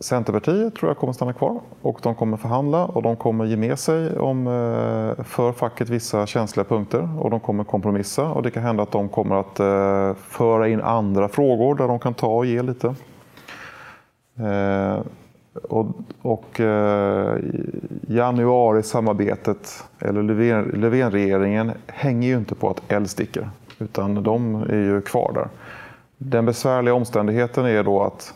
Centerpartiet 0.00 0.74
tror 0.74 0.90
jag 0.90 0.96
kommer 0.96 1.12
stanna 1.12 1.32
kvar 1.32 1.60
och 1.82 1.98
de 2.02 2.14
kommer 2.14 2.36
förhandla 2.36 2.84
och 2.84 3.02
de 3.02 3.16
kommer 3.16 3.44
ge 3.44 3.56
med 3.56 3.78
sig 3.78 4.18
om 4.18 4.46
eh, 4.46 5.24
för 5.24 5.52
facket 5.52 5.88
vissa 5.88 6.26
känsliga 6.26 6.64
punkter 6.64 7.08
och 7.20 7.30
de 7.30 7.40
kommer 7.40 7.64
kompromissa 7.64 8.28
och 8.28 8.42
det 8.42 8.50
kan 8.50 8.62
hända 8.62 8.82
att 8.82 8.92
de 8.92 9.08
kommer 9.08 9.36
att 9.36 9.60
eh, 9.60 10.22
föra 10.22 10.68
in 10.68 10.80
andra 10.80 11.28
frågor 11.28 11.74
där 11.74 11.88
de 11.88 11.98
kan 11.98 12.14
ta 12.14 12.26
och 12.26 12.46
ge 12.46 12.62
lite. 12.62 12.94
Eh, 14.38 14.98
och, 15.62 15.86
och 16.22 16.60
eh, 16.60 17.38
januari-samarbetet, 18.08 19.84
eller 19.98 20.22
Löfvenregeringen 20.76 21.72
hänger 21.86 22.28
ju 22.28 22.36
inte 22.36 22.54
på 22.54 22.70
att 22.70 22.82
L 22.88 23.08
sticker 23.08 23.50
utan 23.78 24.22
de 24.22 24.54
är 24.54 24.74
ju 24.74 25.00
kvar 25.00 25.32
där. 25.34 25.48
Den 26.18 26.46
besvärliga 26.46 26.94
omständigheten 26.94 27.66
är 27.66 27.84
då 27.84 28.02
att 28.02 28.34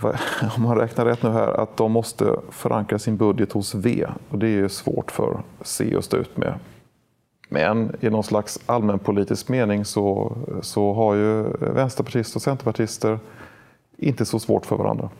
om 0.56 0.62
man 0.62 0.78
räknar 0.78 1.04
rätt 1.04 1.22
nu 1.22 1.30
här, 1.30 1.60
att 1.60 1.76
de 1.76 1.92
måste 1.92 2.36
förankra 2.50 2.98
sin 2.98 3.16
budget 3.16 3.52
hos 3.52 3.74
V. 3.74 4.06
Och 4.30 4.38
det 4.38 4.46
är 4.46 4.50
ju 4.50 4.68
svårt 4.68 5.10
för 5.10 5.40
C 5.62 5.94
att 5.98 6.04
stå 6.04 6.16
ut 6.16 6.36
med. 6.36 6.54
Men 7.48 7.96
i 8.00 8.10
någon 8.10 8.24
slags 8.24 8.60
allmänpolitisk 8.66 9.48
mening 9.48 9.84
så, 9.84 10.36
så 10.62 10.92
har 10.92 11.14
ju 11.14 11.42
vänsterpartister 11.60 12.38
och 12.38 12.42
centerpartister 12.42 13.18
inte 13.96 14.24
så 14.24 14.38
svårt 14.38 14.66
för 14.66 14.76
varandra. 14.76 15.10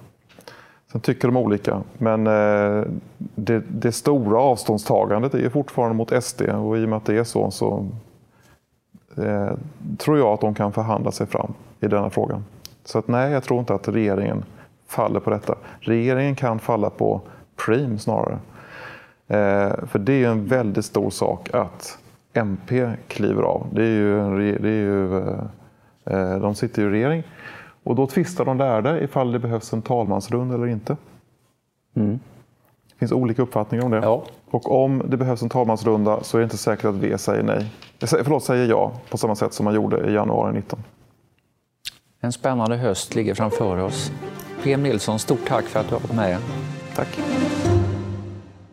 Sen 0.92 1.00
tycker 1.00 1.28
de 1.28 1.36
olika, 1.36 1.82
men 1.98 2.26
eh, 2.26 2.84
det, 3.18 3.62
det 3.68 3.92
stora 3.92 4.40
avståndstagandet 4.40 5.34
är 5.34 5.38
ju 5.38 5.50
fortfarande 5.50 5.96
mot 5.96 6.24
SD 6.24 6.42
och 6.42 6.78
i 6.78 6.84
och 6.84 6.88
med 6.88 6.96
att 6.96 7.04
det 7.04 7.16
är 7.16 7.24
så 7.24 7.50
så 7.50 7.86
eh, 9.16 9.52
tror 9.98 10.18
jag 10.18 10.28
att 10.28 10.40
de 10.40 10.54
kan 10.54 10.72
förhandla 10.72 11.12
sig 11.12 11.26
fram 11.26 11.54
i 11.80 11.86
denna 11.86 12.10
frågan. 12.10 12.44
Så 12.84 12.98
att 12.98 13.08
nej, 13.08 13.32
jag 13.32 13.42
tror 13.42 13.60
inte 13.60 13.74
att 13.74 13.88
regeringen 13.88 14.44
faller 14.94 15.20
på 15.20 15.30
detta. 15.30 15.54
Regeringen 15.80 16.34
kan 16.34 16.58
falla 16.58 16.90
på 16.90 17.20
Preem 17.66 17.98
snarare. 17.98 18.38
Eh, 19.28 19.86
för 19.86 19.98
det 19.98 20.24
är 20.24 20.28
en 20.28 20.46
väldigt 20.46 20.84
stor 20.84 21.10
sak 21.10 21.54
att 21.54 21.98
MP 22.32 22.90
kliver 23.08 23.42
av. 23.42 23.66
Det 23.72 23.82
är 23.82 23.90
ju, 23.90 24.58
det 24.58 24.68
är 24.68 24.72
ju, 24.72 25.18
eh, 25.18 25.38
eh, 26.04 26.38
de 26.38 26.54
sitter 26.54 26.82
ju 26.82 26.88
i 26.88 26.90
regering. 26.90 27.22
Och 27.84 27.94
då 27.94 28.06
tvistar 28.06 28.44
de 28.44 28.58
lärde 28.58 29.04
ifall 29.04 29.32
det 29.32 29.38
behövs 29.38 29.72
en 29.72 29.82
talmansrund 29.82 30.54
eller 30.54 30.66
inte. 30.66 30.96
Mm. 31.96 32.20
Det 32.88 32.98
finns 32.98 33.12
olika 33.12 33.42
uppfattningar 33.42 33.84
om 33.84 33.90
det. 33.90 34.00
Ja. 34.02 34.24
Och 34.50 34.84
om 34.84 35.02
det 35.06 35.16
behövs 35.16 35.42
en 35.42 35.48
talmansrunda 35.48 36.22
så 36.22 36.36
är 36.36 36.40
det 36.40 36.44
inte 36.44 36.56
säkert 36.56 36.84
att 36.84 36.94
V 36.94 37.18
säger 37.18 37.42
nej. 37.42 37.72
Förlåt, 38.00 38.44
säger 38.44 38.68
ja 38.68 38.92
på 39.10 39.18
samma 39.18 39.34
sätt 39.34 39.52
som 39.52 39.64
man 39.64 39.74
gjorde 39.74 40.10
i 40.10 40.14
januari 40.14 40.52
19. 40.52 40.78
En 42.20 42.32
spännande 42.32 42.76
höst 42.76 43.14
ligger 43.14 43.34
framför 43.34 43.78
oss. 43.78 44.12
PM 44.64 44.82
Nilsson, 44.82 45.18
stort 45.18 45.48
tack 45.48 45.64
för 45.64 45.80
att 45.80 45.88
du 45.88 45.94
har 45.94 46.00
varit 46.00 46.16
med. 46.16 46.38
Tack. 46.94 47.08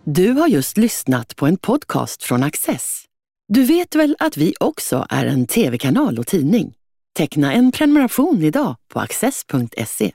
Du 0.04 0.32
har 0.32 0.48
just 0.48 0.78
lyssnat 0.78 1.36
på 1.36 1.48
en 1.48 1.58
podcast 1.58 2.24
från 2.24 2.44
Access. 2.44 3.04
Du 3.48 3.64
vet 3.64 3.96
väl 3.96 4.16
att 4.20 4.38
vi 4.38 4.54
också 4.60 5.06
är 5.10 5.26
en 5.26 5.48
tv-kanal 5.48 6.20
och 6.20 6.28
tidning? 6.28 6.74
Teckna 7.18 7.54
en 7.54 7.72
prenumeration 7.72 8.44
idag 8.44 8.76
på 8.94 9.00
access.se. 9.00 10.12